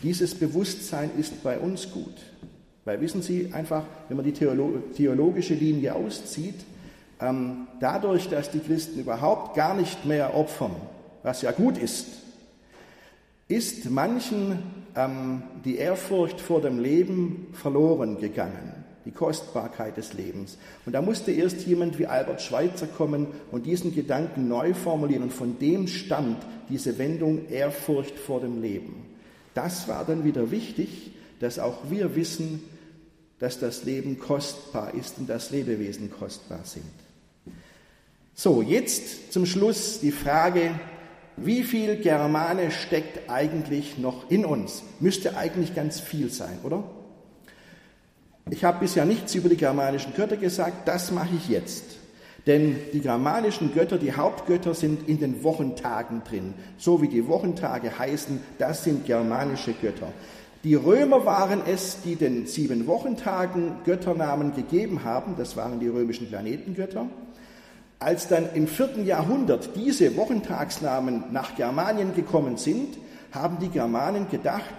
Dieses 0.03 0.35
Bewusstsein 0.35 1.11
ist 1.19 1.43
bei 1.43 1.59
uns 1.59 1.91
gut. 1.91 2.15
Weil 2.85 3.01
wissen 3.01 3.23
Sie 3.23 3.53
einfach, 3.53 3.85
wenn 4.09 4.19
man 4.19 4.27
die 4.27 4.33
theologische 4.33 5.55
Linie 5.55 5.95
auszieht, 5.95 6.67
ähm, 7.21 7.69
dadurch, 7.81 8.29
dass 8.29 8.51
die 8.51 8.59
Christen 8.59 9.01
überhaupt 9.01 9.57
gar 9.57 9.75
nicht 9.75 10.05
mehr 10.05 10.37
opfern, 10.37 10.77
was 11.23 11.41
ja 11.41 11.53
gut 11.53 11.79
ist, 11.79 12.07
ist 13.49 13.89
manchen 13.91 14.59
ähm, 14.97 15.43
die 15.65 15.77
Ehrfurcht 15.77 16.41
vor 16.41 16.61
dem 16.61 16.79
Leben 16.79 17.47
verloren 17.53 18.19
gegangen, 18.19 18.84
die 19.05 19.11
Kostbarkeit 19.11 19.97
des 19.97 20.15
Lebens. 20.15 20.57
Und 20.87 20.93
da 20.93 21.03
musste 21.03 21.33
erst 21.33 21.67
jemand 21.67 21.99
wie 21.99 22.07
Albert 22.07 22.43
Schweitzer 22.43 22.87
kommen 22.87 23.27
und 23.51 23.67
diesen 23.67 23.95
Gedanken 23.95 24.49
neu 24.49 24.75
formulieren. 24.75 25.25
Und 25.25 25.33
von 25.33 25.59
dem 25.59 25.87
stammt 25.89 26.43
diese 26.69 26.99
Wendung 26.99 27.49
Ehrfurcht 27.49 28.19
vor 28.19 28.41
dem 28.41 28.63
Leben. 28.63 29.07
Das 29.55 29.89
war 29.89 30.05
dann 30.05 30.25
wieder 30.25 30.51
wichtig, 30.51 31.13
dass 31.41 31.59
auch 31.59 31.91
wir 31.91 32.17
wissen, 32.17 32.65
dass 33.39 33.59
das 33.59 33.85
Leben 33.85 34.19
kostbar 34.19 34.95
ist 34.95 35.19
und 35.19 35.29
dass 35.29 35.51
Lebewesen 35.51 36.11
kostbar 36.11 36.61
sind. 36.65 36.85
So, 38.35 38.63
jetzt 38.63 39.33
zum 39.33 39.47
Schluss 39.47 40.01
die 40.01 40.11
Frage, 40.11 40.73
wie 41.37 41.63
viel 41.63 41.97
Germane 41.97 42.71
steckt 42.71 43.29
eigentlich 43.29 43.99
noch 43.99 44.31
in 44.31 44.45
uns? 44.45 44.83
Müsste 45.01 45.37
eigentlich 45.37 45.75
ganz 45.75 46.01
viel 46.01 46.31
sein, 46.31 46.59
oder? 46.63 46.85
Ich 48.51 48.63
habe 48.63 48.81
bisher 48.81 49.07
nichts 49.07 49.35
über 49.35 49.49
die 49.49 49.57
germanischen 49.57 50.13
Götter 50.15 50.37
gesagt, 50.37 50.87
das 50.87 51.11
mache 51.11 51.35
ich 51.37 51.49
jetzt. 51.49 51.85
Denn 52.47 52.77
die 52.93 53.01
germanischen 53.01 53.73
Götter, 53.73 53.97
die 53.97 54.13
Hauptgötter 54.13 54.75
sind 54.75 55.09
in 55.09 55.19
den 55.19 55.43
Wochentagen 55.43 56.23
drin. 56.29 56.53
So 56.77 57.01
wie 57.01 57.09
die 57.09 57.27
Wochentage 57.27 57.99
heißen, 57.99 58.39
das 58.59 58.85
sind 58.85 59.07
germanische 59.07 59.73
Götter. 59.73 60.09
Die 60.63 60.75
Römer 60.75 61.25
waren 61.25 61.63
es, 61.67 62.03
die 62.03 62.17
den 62.17 62.47
sieben 62.47 62.87
Wochentagen 62.87 63.77
Götternamen 63.87 64.55
gegeben 64.55 65.05
haben. 65.05 65.37
Das 65.39 65.57
waren 65.57 65.81
die 65.81 65.89
römischen 65.89 66.29
Planetengötter. 66.29 67.07
Als 67.99 68.29
dann 68.29 68.51
im 68.53 68.67
vierten 68.67 69.07
Jahrhundert 69.07 69.71
diese 69.75 70.15
Wochentagsnamen 70.17 71.25
nach 71.33 71.57
Germanien 71.57 72.15
gekommen 72.15 72.59
sind, 72.59 72.99
haben 73.33 73.59
die 73.59 73.69
Germanen 73.69 74.29
gedacht, 74.31 74.75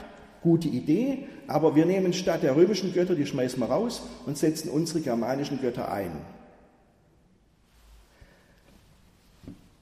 gute 0.46 0.68
Idee, 0.68 1.26
aber 1.48 1.76
wir 1.76 1.86
nehmen 1.86 2.14
statt 2.14 2.44
der 2.44 2.56
römischen 2.56 2.94
Götter, 2.94 3.16
die 3.16 3.26
schmeißen 3.26 3.60
wir 3.60 3.66
raus 3.66 4.04
und 4.28 4.38
setzen 4.38 4.70
unsere 4.70 5.02
germanischen 5.02 5.60
Götter 5.60 5.92
ein. 5.92 6.12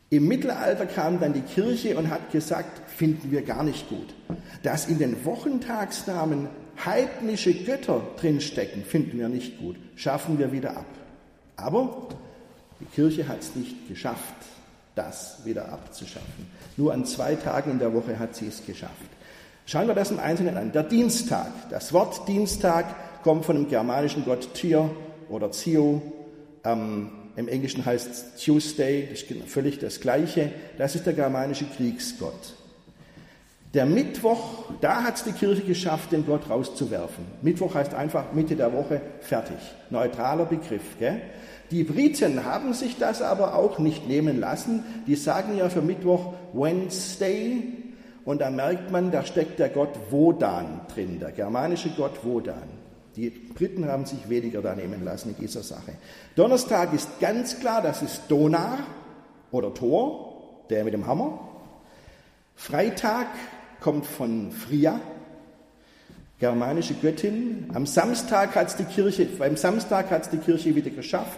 Im 0.10 0.28
Mittelalter 0.28 0.86
kam 0.86 1.20
dann 1.20 1.34
die 1.34 1.42
Kirche 1.42 1.98
und 1.98 2.10
hat 2.10 2.32
gesagt, 2.32 2.90
finden 2.90 3.32
wir 3.32 3.42
gar 3.42 3.64
nicht 3.64 3.90
gut. 3.90 4.14
Dass 4.62 4.88
in 4.88 5.00
den 5.00 5.26
Wochentagsnamen 5.26 6.48
heidnische 6.86 7.54
Götter 7.54 8.02
drinstecken, 8.18 8.84
finden 8.86 9.18
wir 9.18 9.28
nicht 9.28 9.60
gut. 9.60 9.76
Schaffen 9.96 10.40
wir 10.40 10.52
wieder 10.52 10.78
ab. 10.78 10.86
Aber 11.58 12.10
die 12.80 12.86
Kirche 12.86 13.28
hat 13.28 13.42
es 13.42 13.56
nicht 13.56 13.88
geschafft, 13.88 14.36
das 14.96 15.44
wieder 15.46 15.70
abzuschaffen. 15.70 16.46
Nur 16.78 16.94
an 16.94 17.06
zwei 17.06 17.36
Tagen 17.36 17.72
in 17.72 17.80
der 17.80 17.94
Woche 17.94 18.18
hat 18.18 18.36
sie 18.36 18.48
es 18.48 18.66
geschafft. 18.66 19.10
Schauen 19.66 19.88
wir 19.88 19.96
das 19.96 20.12
im 20.12 20.20
Einzelnen 20.20 20.58
an. 20.58 20.72
Der 20.72 20.84
Dienstag. 20.84 21.48
Das 21.70 21.94
Wort 21.94 22.28
Dienstag 22.28 23.22
kommt 23.24 23.46
von 23.46 23.56
dem 23.56 23.70
germanischen 23.70 24.26
Gott 24.26 24.54
Tyr 24.54 24.90
oder 25.30 25.52
Zio. 25.52 26.02
Ähm, 26.66 27.10
im 27.36 27.48
Englischen 27.48 27.86
heißt 27.86 28.12
es 28.12 28.44
Tuesday, 28.44 29.08
das 29.10 29.24
ist 29.24 29.50
völlig 29.50 29.80
das 29.80 30.02
Gleiche. 30.02 30.52
Das 30.78 30.96
ist 30.96 31.06
der 31.06 31.14
germanische 31.14 31.66
Kriegsgott. 31.66 32.56
Der 33.74 33.88
Mittwoch, 33.88 34.66
da 34.82 35.04
hat 35.04 35.16
es 35.16 35.24
die 35.24 35.32
Kirche 35.32 35.64
geschafft, 35.64 36.12
den 36.12 36.28
Gott 36.28 36.48
rauszuwerfen. 36.48 37.26
Mittwoch 37.42 37.74
heißt 37.74 37.96
einfach 37.96 38.32
Mitte 38.34 38.56
der 38.56 38.72
Woche, 38.72 39.02
fertig. 39.22 39.58
Neutraler 39.90 40.46
Begriff. 40.46 41.00
Gell? 41.00 41.22
Die 41.72 41.84
Briten 41.84 42.46
haben 42.46 42.74
sich 42.74 43.00
das 43.00 43.24
aber 43.24 43.56
auch 43.56 43.80
nicht 43.80 44.08
nehmen 44.08 44.40
lassen. 44.40 44.84
Die 45.08 45.16
sagen 45.16 45.58
ja 45.58 45.70
für 45.70 45.82
Mittwoch 45.82 46.34
Wednesday. 46.54 47.83
Und 48.26 48.40
da 48.40 48.50
merkt 48.50 48.92
man, 48.92 49.12
da 49.12 49.24
steckt 49.24 49.60
der 49.60 49.70
Gott 49.70 49.98
Wodan 50.10 50.82
drin, 50.94 51.20
der 51.20 51.32
germanische 51.32 51.90
Gott 51.90 52.24
Wodan. 52.24 52.84
Die 53.16 53.30
Briten 53.30 53.88
haben 53.88 54.06
sich 54.06 54.30
weniger 54.30 54.62
da 54.62 54.76
nehmen 54.76 55.04
lassen 55.04 55.30
in 55.30 55.36
dieser 55.36 55.62
Sache. 55.62 55.94
Donnerstag 56.36 56.94
ist 56.94 57.20
ganz 57.20 57.60
klar, 57.60 57.82
das 57.82 58.02
ist 58.02 58.24
Donar 58.30 58.80
oder 59.52 59.74
Thor, 59.74 60.64
der 60.70 60.84
mit 60.84 60.94
dem 60.94 61.06
Hammer. 61.06 61.40
Freitag 62.56 63.28
kommt 63.82 64.06
von 64.06 64.52
Fria, 64.52 65.00
germanische 66.40 66.96
Göttin. 66.96 67.70
Am 67.74 67.86
Samstag 67.86 68.56
hat 68.56 68.68
es 68.70 68.76
die 68.78 68.86
Kirche, 68.86 69.26
beim 69.26 69.58
Samstag 69.58 70.10
hat 70.10 70.24
es 70.24 70.30
die 70.30 70.38
Kirche 70.38 70.74
wieder 70.76 70.90
geschafft, 70.90 71.38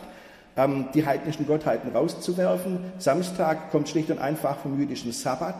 ähm, 0.55 0.87
die 0.93 1.05
heidnischen 1.05 1.45
Gottheiten 1.45 1.91
rauszuwerfen. 1.91 2.79
Samstag 2.99 3.71
kommt 3.71 3.89
schlicht 3.89 4.11
und 4.11 4.19
einfach 4.19 4.59
vom 4.59 4.79
jüdischen 4.79 5.11
Sabbat. 5.11 5.57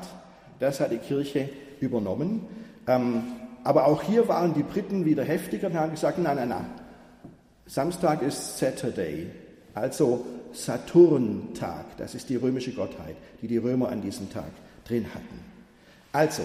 Das 0.59 0.79
hat 0.79 0.91
die 0.91 0.97
Kirche 0.97 1.49
übernommen. 1.79 2.47
Ähm, 2.87 3.23
aber 3.63 3.87
auch 3.87 4.03
hier 4.03 4.27
waren 4.27 4.53
die 4.53 4.63
Briten 4.63 5.05
wieder 5.05 5.23
heftiger 5.23 5.67
und 5.67 5.73
haben 5.73 5.91
gesagt, 5.91 6.19
nein, 6.19 6.35
nein, 6.35 6.49
nein. 6.49 6.65
Samstag 7.65 8.21
ist 8.21 8.59
Saturday, 8.59 9.27
also 9.73 10.23
Saturntag. 10.53 11.97
Das 11.97 12.13
ist 12.13 12.29
die 12.29 12.35
römische 12.35 12.71
Gottheit, 12.73 13.15
die 13.41 13.47
die 13.47 13.57
Römer 13.57 13.89
an 13.89 14.01
diesem 14.01 14.29
Tag 14.31 14.51
drin 14.87 15.05
hatten. 15.13 15.39
Also, 16.11 16.43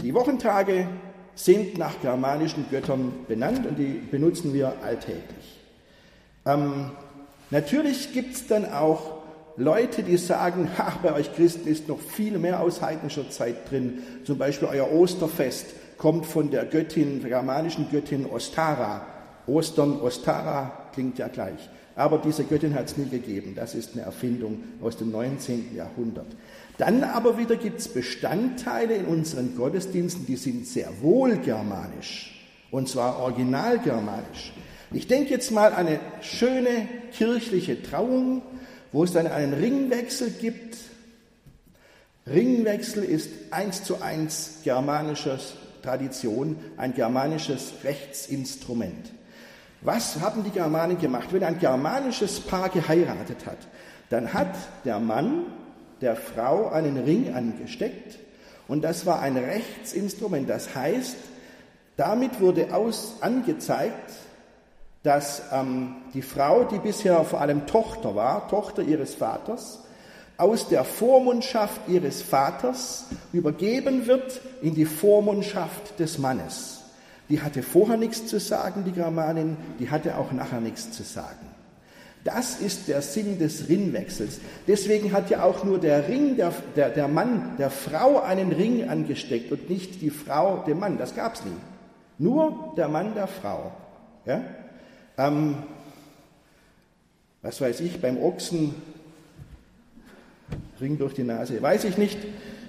die 0.00 0.14
Wochentage 0.14 0.88
sind 1.34 1.78
nach 1.78 2.00
germanischen 2.00 2.66
Göttern 2.70 3.12
benannt 3.28 3.66
und 3.66 3.78
die 3.78 4.00
benutzen 4.10 4.52
wir 4.52 4.74
alltäglich. 4.82 5.60
Ähm, 6.46 6.90
natürlich 7.50 8.12
gibt 8.12 8.34
es 8.34 8.46
dann 8.46 8.70
auch 8.72 9.21
Leute, 9.56 10.02
die 10.02 10.16
sagen, 10.16 10.68
ach, 10.78 10.98
bei 10.98 11.12
euch 11.12 11.34
Christen 11.34 11.68
ist 11.68 11.88
noch 11.88 12.00
viel 12.00 12.38
mehr 12.38 12.60
aus 12.60 12.80
heidnischer 12.80 13.28
Zeit 13.30 13.70
drin, 13.70 14.02
zum 14.24 14.38
Beispiel 14.38 14.68
euer 14.68 14.90
Osterfest 14.90 15.66
kommt 15.98 16.26
von 16.26 16.50
der 16.50 16.64
Göttin, 16.64 17.20
der 17.20 17.30
germanischen 17.30 17.88
Göttin 17.90 18.26
Ostara. 18.26 19.06
Ostern, 19.46 20.00
Ostara 20.00 20.88
klingt 20.92 21.18
ja 21.18 21.28
gleich. 21.28 21.68
Aber 21.94 22.18
diese 22.18 22.44
Göttin 22.44 22.74
hat 22.74 22.86
es 22.86 22.96
nie 22.96 23.08
gegeben. 23.08 23.52
Das 23.54 23.74
ist 23.74 23.92
eine 23.92 24.02
Erfindung 24.02 24.64
aus 24.80 24.96
dem 24.96 25.10
19. 25.10 25.76
Jahrhundert. 25.76 26.26
Dann 26.78 27.04
aber 27.04 27.38
wieder 27.38 27.56
gibt 27.56 27.80
es 27.80 27.88
Bestandteile 27.88 28.94
in 28.94 29.04
unseren 29.04 29.56
Gottesdiensten, 29.56 30.26
die 30.26 30.36
sind 30.36 30.66
sehr 30.66 30.88
wohl 31.00 31.36
germanisch. 31.36 32.48
Und 32.70 32.88
zwar 32.88 33.18
original 33.18 33.78
germanisch. 33.78 34.52
Ich 34.90 35.06
denke 35.06 35.30
jetzt 35.30 35.52
mal 35.52 35.72
an 35.72 35.86
eine 35.86 36.00
schöne 36.20 36.88
kirchliche 37.12 37.82
Trauung, 37.82 38.42
wo 38.92 39.04
es 39.04 39.12
dann 39.12 39.26
einen 39.26 39.54
Ringwechsel 39.54 40.30
gibt. 40.30 40.76
Ringwechsel 42.26 43.02
ist 43.02 43.30
eins 43.50 43.82
zu 43.82 44.00
eins 44.00 44.58
germanisches 44.62 45.54
Tradition 45.82 46.56
ein 46.76 46.94
germanisches 46.94 47.72
Rechtsinstrument. 47.82 49.12
Was 49.80 50.20
haben 50.20 50.44
die 50.44 50.50
Germanen 50.50 50.98
gemacht? 50.98 51.28
Wenn 51.32 51.42
ein 51.42 51.58
germanisches 51.58 52.38
Paar 52.40 52.68
geheiratet 52.68 53.46
hat, 53.46 53.58
dann 54.10 54.32
hat 54.32 54.54
der 54.84 55.00
Mann 55.00 55.46
der 56.00 56.14
Frau 56.14 56.68
einen 56.68 56.98
Ring 56.98 57.34
angesteckt 57.34 58.18
und 58.68 58.82
das 58.82 59.06
war 59.06 59.20
ein 59.20 59.36
Rechtsinstrument. 59.36 60.48
Das 60.48 60.74
heißt, 60.74 61.16
damit 61.96 62.40
wurde 62.40 62.74
aus, 62.74 63.16
angezeigt, 63.20 64.10
dass 65.02 65.42
ähm, 65.52 65.96
die 66.14 66.22
Frau, 66.22 66.64
die 66.64 66.78
bisher 66.78 67.24
vor 67.24 67.40
allem 67.40 67.66
Tochter 67.66 68.14
war, 68.14 68.48
Tochter 68.48 68.82
ihres 68.82 69.14
Vaters, 69.14 69.80
aus 70.36 70.68
der 70.68 70.84
Vormundschaft 70.84 71.80
ihres 71.88 72.22
Vaters 72.22 73.06
übergeben 73.32 74.06
wird 74.06 74.40
in 74.60 74.74
die 74.74 74.86
Vormundschaft 74.86 75.98
des 75.98 76.18
Mannes. 76.18 76.80
Die 77.28 77.40
hatte 77.40 77.62
vorher 77.62 77.96
nichts 77.96 78.26
zu 78.26 78.40
sagen, 78.40 78.84
die 78.84 78.92
Germanin, 78.92 79.56
die 79.78 79.90
hatte 79.90 80.16
auch 80.18 80.32
nachher 80.32 80.60
nichts 80.60 80.92
zu 80.92 81.02
sagen. 81.02 81.46
Das 82.24 82.60
ist 82.60 82.86
der 82.86 83.02
Sinn 83.02 83.38
des 83.38 83.68
Ringwechsels. 83.68 84.38
Deswegen 84.68 85.12
hat 85.12 85.28
ja 85.30 85.42
auch 85.42 85.64
nur 85.64 85.78
der 85.78 86.08
Ring, 86.08 86.36
der, 86.36 86.52
der, 86.76 86.90
der 86.90 87.08
Mann, 87.08 87.56
der 87.58 87.70
Frau 87.70 88.20
einen 88.20 88.52
Ring 88.52 88.88
angesteckt 88.88 89.50
und 89.50 89.68
nicht 89.68 90.00
die 90.00 90.10
Frau 90.10 90.62
dem 90.66 90.78
Mann. 90.78 90.98
Das 90.98 91.16
gab 91.16 91.34
es 91.34 91.44
nie. 91.44 91.50
Nur 92.18 92.74
der 92.76 92.88
Mann 92.88 93.14
der 93.14 93.26
Frau. 93.26 93.72
Ja? 94.24 94.40
Ähm, 95.18 95.56
was 97.42 97.60
weiß 97.60 97.80
ich, 97.80 98.00
beim 98.00 98.16
Ochsen 98.18 98.74
Ring 100.80 100.98
durch 100.98 101.14
die 101.14 101.24
Nase, 101.24 101.60
weiß 101.60 101.84
ich 101.84 101.96
nicht. 101.98 102.18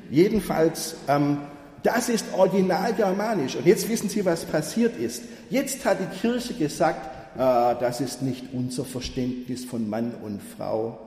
Jedenfalls, 0.10 0.96
ähm, 1.08 1.40
das 1.82 2.10
ist 2.10 2.26
original 2.34 2.94
germanisch. 2.94 3.56
Und 3.56 3.66
jetzt 3.66 3.90
wissen 3.90 4.10
Sie, 4.10 4.24
was 4.26 4.46
passiert 4.46 4.98
ist. 4.98 5.24
Jetzt 5.50 5.84
hat 5.86 6.00
die 6.00 6.18
Kirche 6.20 6.54
gesagt, 6.54 7.36
äh, 7.36 7.40
das 7.40 8.02
ist 8.02 8.22
nicht 8.22 8.46
unser 8.54 8.86
Verständnis 8.86 9.66
von 9.66 9.90
Mann 9.90 10.14
und 10.24 10.42
Frau. 10.42 11.00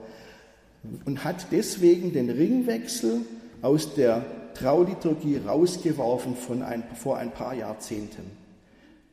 Und 1.05 1.23
hat 1.23 1.47
deswegen 1.51 2.13
den 2.13 2.29
Ringwechsel 2.29 3.21
aus 3.61 3.95
der 3.95 4.25
Trauliturgie 4.53 5.41
rausgeworfen 5.45 6.35
von 6.35 6.61
ein, 6.61 6.83
vor 6.95 7.17
ein 7.17 7.31
paar 7.31 7.53
Jahrzehnten. 7.53 8.36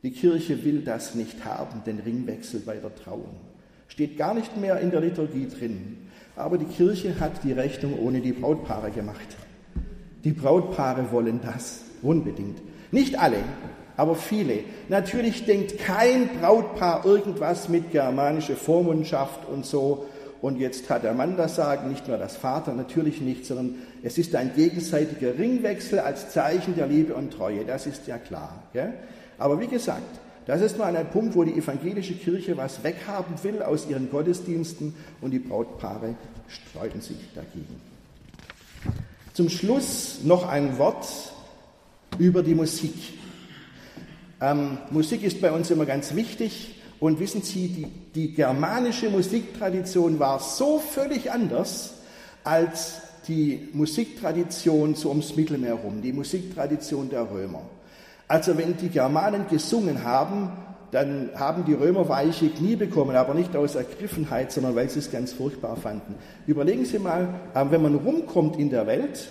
Die 0.05 0.11
Kirche 0.11 0.63
will 0.63 0.81
das 0.81 1.15
nicht 1.15 1.45
haben, 1.45 1.81
den 1.83 1.97
Ringwechsel 1.97 2.59
bei 2.59 2.75
der 2.75 2.93
Trauung. 2.93 3.37
Steht 3.87 4.19
gar 4.19 4.35
nicht 4.35 4.55
mehr 4.55 4.79
in 4.79 4.91
der 4.91 5.01
Liturgie 5.01 5.47
drin. 5.47 5.97
Aber 6.35 6.59
die 6.59 6.65
Kirche 6.65 7.19
hat 7.19 7.43
die 7.43 7.53
Rechnung 7.53 7.97
ohne 7.97 8.21
die 8.21 8.33
Brautpaare 8.33 8.91
gemacht. 8.91 9.35
Die 10.23 10.31
Brautpaare 10.31 11.11
wollen 11.11 11.39
das 11.41 11.85
unbedingt. 12.03 12.59
Nicht 12.91 13.17
alle, 13.19 13.39
aber 13.97 14.13
viele. 14.13 14.59
Natürlich 14.89 15.45
denkt 15.45 15.79
kein 15.79 16.29
Brautpaar 16.39 17.03
irgendwas 17.03 17.67
mit 17.67 17.91
germanischer 17.91 18.57
Vormundschaft 18.57 19.49
und 19.49 19.65
so. 19.65 20.05
Und 20.39 20.59
jetzt 20.59 20.87
hat 20.87 21.03
der 21.03 21.15
Mann 21.15 21.35
das 21.35 21.55
Sagen, 21.55 21.89
nicht 21.89 22.07
nur 22.07 22.19
das 22.19 22.35
Vater, 22.35 22.73
natürlich 22.73 23.21
nicht, 23.21 23.47
sondern 23.47 23.77
es 24.03 24.19
ist 24.19 24.35
ein 24.35 24.51
gegenseitiger 24.55 25.35
Ringwechsel 25.39 25.97
als 25.97 26.29
Zeichen 26.29 26.75
der 26.75 26.85
Liebe 26.85 27.15
und 27.15 27.33
Treue. 27.33 27.65
Das 27.65 27.87
ist 27.87 28.05
ja 28.05 28.19
klar. 28.19 28.61
Gell? 28.71 28.93
Aber 29.37 29.59
wie 29.59 29.67
gesagt, 29.67 30.19
das 30.45 30.61
ist 30.61 30.77
mal 30.77 30.95
ein 30.95 31.09
Punkt, 31.09 31.35
wo 31.35 31.43
die 31.43 31.53
evangelische 31.53 32.13
Kirche 32.13 32.55
was 32.55 32.83
weghaben 32.83 33.35
will 33.43 33.63
aus 33.63 33.87
ihren 33.89 34.11
Gottesdiensten 34.11 34.93
und 35.21 35.31
die 35.31 35.39
Brautpaare 35.39 36.15
sträuben 36.47 37.01
sich 37.01 37.17
dagegen. 37.33 37.81
Zum 39.33 39.49
Schluss 39.49 40.19
noch 40.23 40.47
ein 40.47 40.77
Wort 40.77 41.07
über 42.19 42.43
die 42.43 42.55
Musik. 42.55 42.93
Ähm, 44.39 44.77
Musik 44.91 45.23
ist 45.23 45.41
bei 45.41 45.51
uns 45.51 45.71
immer 45.71 45.85
ganz 45.85 46.13
wichtig 46.13 46.81
und 46.99 47.19
wissen 47.19 47.41
Sie, 47.41 47.67
die, 47.67 47.87
die 48.13 48.33
germanische 48.33 49.09
Musiktradition 49.09 50.19
war 50.19 50.39
so 50.39 50.79
völlig 50.79 51.31
anders 51.31 51.95
als 52.43 53.01
die 53.27 53.69
Musiktradition 53.73 54.93
so 54.93 55.09
ums 55.09 55.35
Mittelmeer 55.35 55.73
rum, 55.73 56.01
die 56.01 56.13
Musiktradition 56.13 57.09
der 57.09 57.29
Römer. 57.29 57.63
Also 58.27 58.57
wenn 58.57 58.75
die 58.77 58.89
Germanen 58.89 59.47
gesungen 59.49 60.03
haben, 60.03 60.51
dann 60.91 61.29
haben 61.35 61.65
die 61.65 61.73
Römer 61.73 62.07
weiche 62.07 62.49
Knie 62.49 62.75
bekommen, 62.75 63.15
aber 63.15 63.33
nicht 63.33 63.55
aus 63.55 63.75
Ergriffenheit, 63.75 64.51
sondern 64.51 64.75
weil 64.75 64.89
sie 64.89 64.99
es 64.99 65.11
ganz 65.11 65.33
furchtbar 65.33 65.75
fanden. 65.75 66.15
Überlegen 66.47 66.85
Sie 66.85 66.99
mal, 66.99 67.27
äh, 67.53 67.65
wenn 67.69 67.81
man 67.81 67.95
rumkommt 67.95 68.57
in 68.57 68.69
der 68.69 68.87
Welt, 68.87 69.27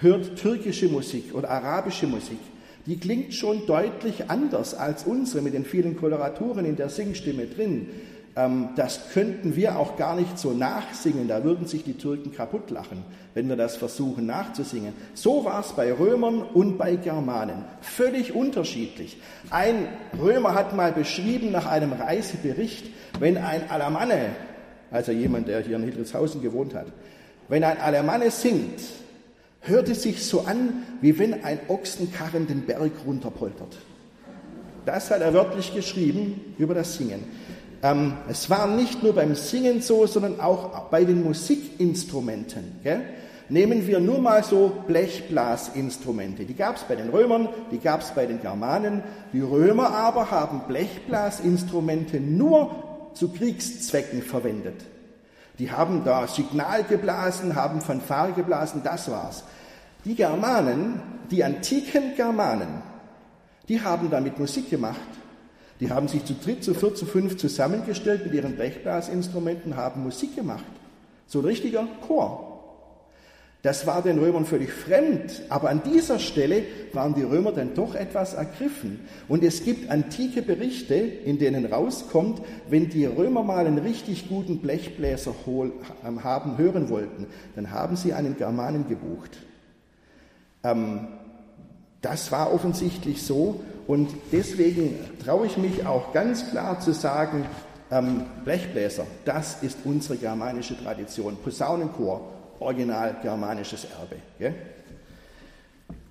hört 0.00 0.36
türkische 0.36 0.88
Musik 0.88 1.34
oder 1.34 1.50
arabische 1.50 2.06
Musik, 2.06 2.40
die 2.86 2.98
klingt 2.98 3.32
schon 3.32 3.64
deutlich 3.66 4.28
anders 4.28 4.74
als 4.74 5.04
unsere 5.04 5.42
mit 5.42 5.54
den 5.54 5.64
vielen 5.64 5.96
Koloraturen 5.96 6.64
in 6.64 6.74
der 6.74 6.88
Singstimme 6.88 7.46
drin. 7.46 7.88
Ähm, 8.34 8.70
das 8.76 9.10
könnten 9.12 9.56
wir 9.56 9.78
auch 9.78 9.96
gar 9.96 10.16
nicht 10.16 10.38
so 10.38 10.52
nachsingen, 10.52 11.28
da 11.28 11.44
würden 11.44 11.66
sich 11.66 11.84
die 11.84 11.98
Türken 11.98 12.32
kaputt 12.32 12.70
lachen, 12.70 13.04
wenn 13.34 13.48
wir 13.48 13.56
das 13.56 13.76
versuchen 13.76 14.26
nachzusingen. 14.26 14.94
So 15.14 15.44
war 15.44 15.60
es 15.60 15.72
bei 15.72 15.92
Römern 15.92 16.42
und 16.42 16.78
bei 16.78 16.96
Germanen, 16.96 17.64
völlig 17.82 18.34
unterschiedlich. 18.34 19.18
Ein 19.50 19.86
Römer 20.18 20.54
hat 20.54 20.74
mal 20.74 20.92
beschrieben 20.92 21.50
nach 21.52 21.66
einem 21.66 21.92
Reisebericht, 21.92 22.86
wenn 23.20 23.36
ein 23.36 23.68
Alamanne, 23.70 24.30
also 24.90 25.12
jemand, 25.12 25.48
der 25.48 25.60
hier 25.60 25.76
in 25.76 25.82
Hildritzhausen 25.82 26.40
gewohnt 26.40 26.74
hat, 26.74 26.86
wenn 27.48 27.64
ein 27.64 27.78
Alamanne 27.78 28.30
singt, 28.30 28.80
hört 29.60 29.90
es 29.90 30.02
sich 30.02 30.24
so 30.24 30.40
an, 30.40 30.84
wie 31.02 31.18
wenn 31.18 31.44
ein 31.44 31.60
Ochsenkarren 31.68 32.46
den 32.46 32.62
Berg 32.62 32.92
runterpoltert. 33.06 33.76
Das 34.86 35.10
hat 35.10 35.20
er 35.20 35.34
wörtlich 35.34 35.74
geschrieben 35.74 36.54
über 36.58 36.74
das 36.74 36.96
Singen. 36.96 37.22
Ähm, 37.82 38.14
es 38.28 38.48
war 38.48 38.66
nicht 38.68 39.02
nur 39.02 39.14
beim 39.14 39.34
Singen 39.34 39.82
so, 39.82 40.06
sondern 40.06 40.40
auch 40.40 40.88
bei 40.88 41.04
den 41.04 41.24
Musikinstrumenten. 41.24 42.80
Gell? 42.82 43.02
Nehmen 43.48 43.86
wir 43.86 44.00
nur 44.00 44.18
mal 44.18 44.44
so 44.44 44.72
Blechblasinstrumente. 44.86 46.44
Die 46.44 46.54
gab 46.54 46.76
es 46.76 46.84
bei 46.84 46.94
den 46.94 47.10
Römern, 47.10 47.48
die 47.70 47.78
gab 47.78 48.00
es 48.00 48.12
bei 48.12 48.24
den 48.24 48.40
Germanen. 48.40 49.02
Die 49.32 49.40
Römer 49.40 49.90
aber 49.90 50.30
haben 50.30 50.62
Blechblasinstrumente 50.68 52.20
nur 52.20 53.10
zu 53.14 53.30
Kriegszwecken 53.30 54.22
verwendet. 54.22 54.84
Die 55.58 55.70
haben 55.70 56.02
da 56.04 56.26
Signal 56.28 56.84
geblasen, 56.84 57.54
haben 57.54 57.80
Fanfare 57.80 58.32
geblasen, 58.32 58.80
das 58.82 59.10
war's. 59.10 59.44
Die 60.04 60.14
Germanen, 60.14 61.00
die 61.30 61.44
antiken 61.44 62.16
Germanen, 62.16 62.82
die 63.68 63.80
haben 63.80 64.08
damit 64.08 64.38
Musik 64.38 64.70
gemacht. 64.70 64.98
Die 65.82 65.90
haben 65.90 66.06
sich 66.06 66.24
zu 66.24 66.34
dritt, 66.34 66.62
zu 66.62 66.74
viert, 66.74 66.96
zu 66.96 67.06
fünf 67.06 67.36
zusammengestellt 67.38 68.24
mit 68.24 68.34
ihren 68.34 68.54
Blechblasinstrumenten, 68.54 69.74
haben 69.74 70.04
Musik 70.04 70.36
gemacht. 70.36 70.62
So 71.26 71.40
ein 71.40 71.44
richtiger 71.44 71.88
Chor. 72.06 72.50
Das 73.62 73.84
war 73.84 74.00
den 74.00 74.20
Römern 74.20 74.44
völlig 74.44 74.72
fremd, 74.72 75.42
aber 75.48 75.70
an 75.70 75.82
dieser 75.82 76.20
Stelle 76.20 76.62
waren 76.92 77.14
die 77.14 77.24
Römer 77.24 77.50
dann 77.50 77.74
doch 77.74 77.96
etwas 77.96 78.34
ergriffen. 78.34 79.00
Und 79.26 79.42
es 79.42 79.64
gibt 79.64 79.90
antike 79.90 80.42
Berichte, 80.42 80.94
in 80.94 81.40
denen 81.40 81.66
rauskommt, 81.66 82.42
wenn 82.70 82.88
die 82.88 83.04
Römer 83.04 83.42
mal 83.42 83.66
einen 83.66 83.78
richtig 83.78 84.28
guten 84.28 84.58
Blechbläser 84.58 85.34
ähm, 86.06 86.22
haben 86.22 86.58
hören 86.58 86.90
wollten, 86.90 87.26
dann 87.56 87.72
haben 87.72 87.96
sie 87.96 88.12
einen 88.12 88.36
Germanen 88.36 88.88
gebucht. 88.88 89.36
Ähm, 90.62 91.08
das 92.02 92.30
war 92.30 92.54
offensichtlich 92.54 93.22
so 93.22 93.62
und 93.92 94.08
deswegen 94.32 94.98
traue 95.22 95.44
ich 95.44 95.58
mich 95.58 95.84
auch 95.84 96.14
ganz 96.14 96.50
klar 96.50 96.80
zu 96.80 96.94
sagen, 96.94 97.44
ähm, 97.90 98.22
Blechbläser, 98.42 99.06
das 99.26 99.62
ist 99.62 99.80
unsere 99.84 100.16
germanische 100.16 100.82
Tradition. 100.82 101.36
Posaunenchor, 101.36 102.32
original 102.58 103.16
germanisches 103.20 103.84
Erbe. 103.84 104.16
Gell? 104.38 104.54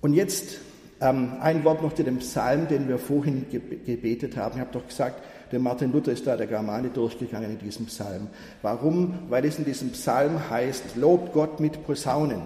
Und 0.00 0.14
jetzt 0.14 0.58
ähm, 1.00 1.32
ein 1.40 1.64
Wort 1.64 1.82
noch 1.82 1.92
zu 1.92 2.04
dem 2.04 2.18
Psalm, 2.18 2.68
den 2.68 2.86
wir 2.86 3.00
vorhin 3.00 3.46
gebetet 3.50 4.36
haben. 4.36 4.54
Ich 4.54 4.60
habe 4.60 4.70
doch 4.72 4.86
gesagt, 4.86 5.20
der 5.50 5.58
Martin 5.58 5.90
Luther 5.90 6.12
ist 6.12 6.24
da 6.24 6.36
der 6.36 6.46
Germane 6.46 6.88
durchgegangen 6.88 7.50
in 7.50 7.58
diesem 7.58 7.86
Psalm. 7.86 8.28
Warum? 8.62 9.24
Weil 9.28 9.44
es 9.44 9.58
in 9.58 9.64
diesem 9.64 9.90
Psalm 9.90 10.48
heißt, 10.48 10.94
lobt 10.94 11.32
Gott 11.32 11.58
mit 11.58 11.84
Posaunen. 11.84 12.42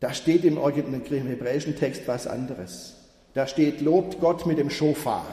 Da 0.00 0.12
steht 0.12 0.44
im, 0.44 0.58
im 0.58 1.26
hebräischen 1.28 1.76
Text 1.76 2.02
was 2.08 2.26
anderes. 2.26 2.97
Da 3.38 3.46
steht, 3.46 3.82
lobt 3.82 4.18
Gott 4.18 4.46
mit 4.46 4.58
dem 4.58 4.68
Schofar. 4.68 5.24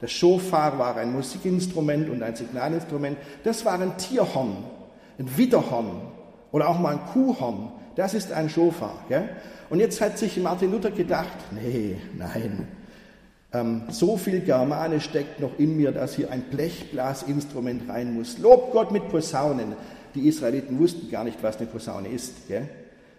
Das 0.00 0.10
Schofar 0.10 0.78
war 0.78 0.96
ein 0.96 1.12
Musikinstrument 1.12 2.08
und 2.08 2.22
ein 2.22 2.34
Signalinstrument. 2.34 3.18
Das 3.44 3.62
war 3.66 3.78
ein 3.78 3.98
Tierhorn, 3.98 4.56
ein 5.18 5.36
Widderhorn 5.36 6.00
oder 6.50 6.70
auch 6.70 6.78
mal 6.78 6.94
ein 6.94 7.04
Kuhhorn. 7.12 7.70
Das 7.94 8.14
ist 8.14 8.32
ein 8.32 8.48
Schofar. 8.48 9.04
Gell? 9.10 9.28
Und 9.68 9.80
jetzt 9.80 10.00
hat 10.00 10.16
sich 10.16 10.38
Martin 10.38 10.72
Luther 10.72 10.92
gedacht, 10.92 11.36
nee, 11.50 11.98
nein, 12.16 12.68
ähm, 13.52 13.82
so 13.90 14.16
viel 14.16 14.40
Germane 14.40 14.98
steckt 15.02 15.38
noch 15.38 15.58
in 15.58 15.76
mir, 15.76 15.92
dass 15.92 16.14
hier 16.14 16.30
ein 16.30 16.44
Blechblasinstrument 16.44 17.86
rein 17.86 18.14
muss. 18.14 18.38
Lobt 18.38 18.72
Gott 18.72 18.92
mit 18.92 19.10
Posaunen. 19.10 19.76
Die 20.14 20.26
Israeliten 20.26 20.78
wussten 20.78 21.10
gar 21.10 21.24
nicht, 21.24 21.42
was 21.42 21.58
eine 21.58 21.66
Posaune 21.66 22.08
ist. 22.08 22.48
Gell? 22.48 22.66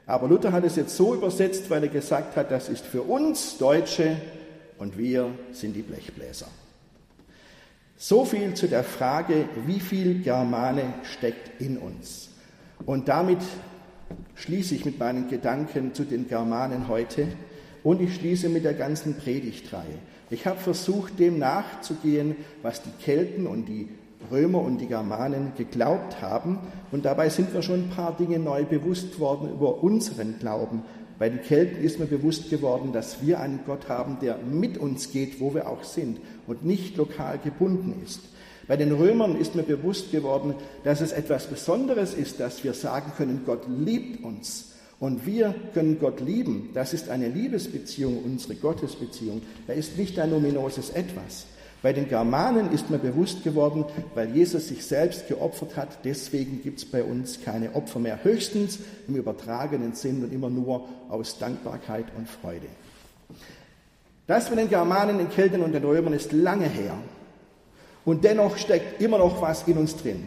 Aber 0.05 0.27
Luther 0.27 0.51
hat 0.51 0.63
es 0.65 0.75
jetzt 0.75 0.95
so 0.95 1.15
übersetzt, 1.15 1.69
weil 1.69 1.83
er 1.83 1.89
gesagt 1.89 2.35
hat, 2.35 2.51
das 2.51 2.69
ist 2.69 2.85
für 2.85 3.03
uns 3.03 3.57
Deutsche 3.57 4.17
und 4.77 4.97
wir 4.97 5.29
sind 5.51 5.75
die 5.75 5.81
Blechbläser. 5.81 6.47
So 7.95 8.25
viel 8.25 8.53
zu 8.53 8.67
der 8.67 8.83
Frage, 8.83 9.47
wie 9.65 9.79
viel 9.79 10.21
Germane 10.21 10.93
steckt 11.03 11.61
in 11.61 11.77
uns. 11.77 12.29
Und 12.85 13.07
damit 13.07 13.39
schließe 14.35 14.75
ich 14.75 14.83
mit 14.83 14.99
meinen 14.99 15.29
Gedanken 15.29 15.93
zu 15.93 16.03
den 16.03 16.27
Germanen 16.27 16.89
heute 16.89 17.27
und 17.83 18.01
ich 18.01 18.15
schließe 18.15 18.49
mit 18.49 18.65
der 18.65 18.73
ganzen 18.73 19.15
Predigtreihe. 19.15 19.99
Ich 20.29 20.45
habe 20.47 20.59
versucht, 20.59 21.19
dem 21.19 21.39
nachzugehen, 21.39 22.35
was 22.61 22.81
die 22.81 22.91
Kelten 23.01 23.47
und 23.47 23.65
die 23.65 23.87
Römer 24.31 24.61
und 24.61 24.79
die 24.79 24.87
Germanen 24.87 25.53
geglaubt 25.57 26.21
haben. 26.21 26.59
Und 26.91 27.05
dabei 27.05 27.29
sind 27.29 27.53
wir 27.53 27.61
schon 27.61 27.85
ein 27.85 27.89
paar 27.89 28.15
Dinge 28.17 28.39
neu 28.39 28.63
bewusst 28.63 29.19
worden 29.19 29.51
über 29.51 29.83
unseren 29.83 30.39
Glauben. 30.39 30.83
Bei 31.19 31.29
den 31.29 31.41
Kelten 31.41 31.83
ist 31.83 31.99
mir 31.99 32.05
bewusst 32.05 32.49
geworden, 32.49 32.91
dass 32.91 33.21
wir 33.21 33.39
einen 33.39 33.59
Gott 33.65 33.87
haben, 33.87 34.17
der 34.21 34.37
mit 34.37 34.77
uns 34.77 35.11
geht, 35.11 35.39
wo 35.39 35.53
wir 35.53 35.69
auch 35.69 35.83
sind 35.83 36.19
und 36.47 36.65
nicht 36.65 36.97
lokal 36.97 37.37
gebunden 37.37 37.95
ist. 38.03 38.21
Bei 38.67 38.77
den 38.77 38.91
Römern 38.91 39.39
ist 39.39 39.55
mir 39.55 39.63
bewusst 39.63 40.11
geworden, 40.11 40.55
dass 40.83 41.01
es 41.01 41.11
etwas 41.11 41.47
Besonderes 41.47 42.13
ist, 42.13 42.39
dass 42.39 42.63
wir 42.63 42.73
sagen 42.73 43.11
können, 43.17 43.43
Gott 43.45 43.63
liebt 43.67 44.23
uns. 44.23 44.71
Und 44.99 45.25
wir 45.25 45.53
können 45.73 45.99
Gott 45.99 46.21
lieben. 46.21 46.69
Das 46.73 46.93
ist 46.93 47.09
eine 47.09 47.27
Liebesbeziehung, 47.27 48.23
unsere 48.23 48.55
Gottesbeziehung. 48.55 49.41
Er 49.67 49.75
ist 49.75 49.97
nicht 49.97 50.17
ein 50.17 50.31
ominoses 50.31 50.91
Etwas. 50.91 51.45
Bei 51.83 51.91
den 51.91 52.07
Germanen 52.07 52.71
ist 52.71 52.89
mir 52.89 52.97
bewusst 52.97 53.43
geworden, 53.43 53.83
weil 54.15 54.29
Jesus 54.29 54.69
sich 54.69 54.85
selbst 54.85 55.27
geopfert 55.27 55.75
hat, 55.75 55.89
deswegen 56.05 56.63
gibt 56.63 56.79
es 56.79 56.85
bei 56.85 57.03
uns 57.03 57.41
keine 57.43 57.75
Opfer 57.75 57.99
mehr, 57.99 58.23
höchstens 58.23 58.79
im 59.09 59.17
übertragenen 59.17 59.93
Sinn 59.93 60.23
und 60.23 60.31
immer 60.31 60.49
nur 60.49 60.87
aus 61.09 61.37
Dankbarkeit 61.39 62.05
und 62.17 62.29
Freude. 62.29 62.67
Das 64.27 64.49
mit 64.49 64.59
den 64.59 64.69
Germanen, 64.69 65.17
den 65.17 65.29
Kelten 65.29 65.61
und 65.61 65.73
den 65.73 65.83
Römern 65.83 66.13
ist 66.13 66.31
lange 66.31 66.69
her. 66.69 66.95
Und 68.05 68.23
dennoch 68.23 68.55
steckt 68.55 69.01
immer 69.01 69.17
noch 69.17 69.41
was 69.41 69.67
in 69.67 69.77
uns 69.77 69.97
drin. 69.97 70.23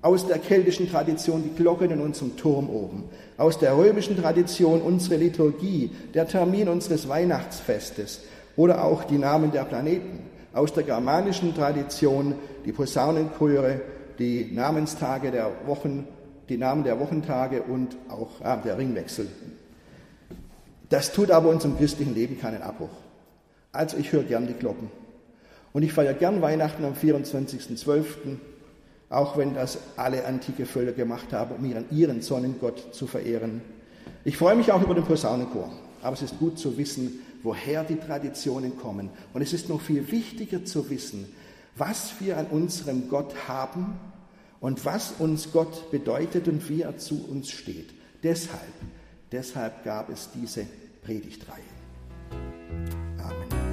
Aus 0.00 0.26
der 0.26 0.38
keltischen 0.38 0.90
Tradition 0.90 1.42
die 1.42 1.54
Glocken 1.54 1.90
in 1.90 2.00
unserem 2.00 2.34
Turm 2.38 2.70
oben. 2.70 3.04
Aus 3.36 3.58
der 3.58 3.76
römischen 3.76 4.16
Tradition 4.16 4.80
unsere 4.80 5.16
Liturgie, 5.16 5.90
der 6.14 6.26
Termin 6.26 6.70
unseres 6.70 7.08
Weihnachtsfestes 7.10 8.22
oder 8.56 8.84
auch 8.84 9.04
die 9.04 9.18
Namen 9.18 9.52
der 9.52 9.64
Planeten 9.64 10.33
aus 10.54 10.72
der 10.72 10.84
germanischen 10.84 11.54
Tradition 11.54 12.34
die 12.64 12.72
Posaunenchöre 12.72 13.80
die 14.18 14.50
Namenstage 14.52 15.30
der 15.30 15.50
Wochen, 15.66 16.06
die 16.48 16.56
Namen 16.56 16.84
der 16.84 17.00
Wochentage 17.00 17.62
und 17.62 17.96
auch 18.08 18.40
ah, 18.42 18.56
der 18.56 18.78
Ringwechsel. 18.78 19.26
Das 20.88 21.12
tut 21.12 21.30
aber 21.30 21.48
unserem 21.48 21.76
christlichen 21.76 22.14
Leben 22.14 22.38
keinen 22.38 22.62
Abbruch. 22.62 22.90
Also 23.72 23.96
ich 23.96 24.12
höre 24.12 24.22
gern 24.22 24.46
die 24.46 24.54
Glocken. 24.54 24.90
Und 25.72 25.82
ich 25.82 25.92
feiere 25.92 26.14
gern 26.14 26.40
Weihnachten 26.40 26.84
am 26.84 26.92
24.12., 26.92 28.04
auch 29.10 29.36
wenn 29.36 29.54
das 29.54 29.78
alle 29.96 30.24
antike 30.24 30.66
Völker 30.66 30.92
gemacht 30.92 31.32
haben, 31.32 31.56
um 31.56 31.64
ihren, 31.64 31.84
ihren 31.90 32.22
Sonnengott 32.22 32.94
zu 32.94 33.06
verehren. 33.06 33.60
Ich 34.24 34.36
freue 34.36 34.56
mich 34.56 34.70
auch 34.72 34.82
über 34.82 34.94
den 34.94 35.04
Posaunenchor. 35.04 35.70
Aber 36.02 36.14
es 36.14 36.22
ist 36.22 36.38
gut 36.38 36.58
zu 36.58 36.76
wissen, 36.78 37.20
woher 37.44 37.84
die 37.84 37.96
Traditionen 37.96 38.76
kommen. 38.76 39.10
Und 39.32 39.42
es 39.42 39.52
ist 39.52 39.68
noch 39.68 39.80
viel 39.80 40.10
wichtiger 40.10 40.64
zu 40.64 40.90
wissen, 40.90 41.26
was 41.76 42.20
wir 42.20 42.38
an 42.38 42.46
unserem 42.46 43.08
Gott 43.08 43.34
haben 43.46 43.98
und 44.60 44.84
was 44.84 45.12
uns 45.18 45.52
Gott 45.52 45.90
bedeutet 45.90 46.48
und 46.48 46.68
wie 46.68 46.82
er 46.82 46.98
zu 46.98 47.24
uns 47.28 47.50
steht. 47.50 47.90
Deshalb, 48.22 48.60
deshalb 49.30 49.84
gab 49.84 50.08
es 50.08 50.30
diese 50.34 50.66
Predigtreihe. 51.02 51.62
Amen. 53.18 53.63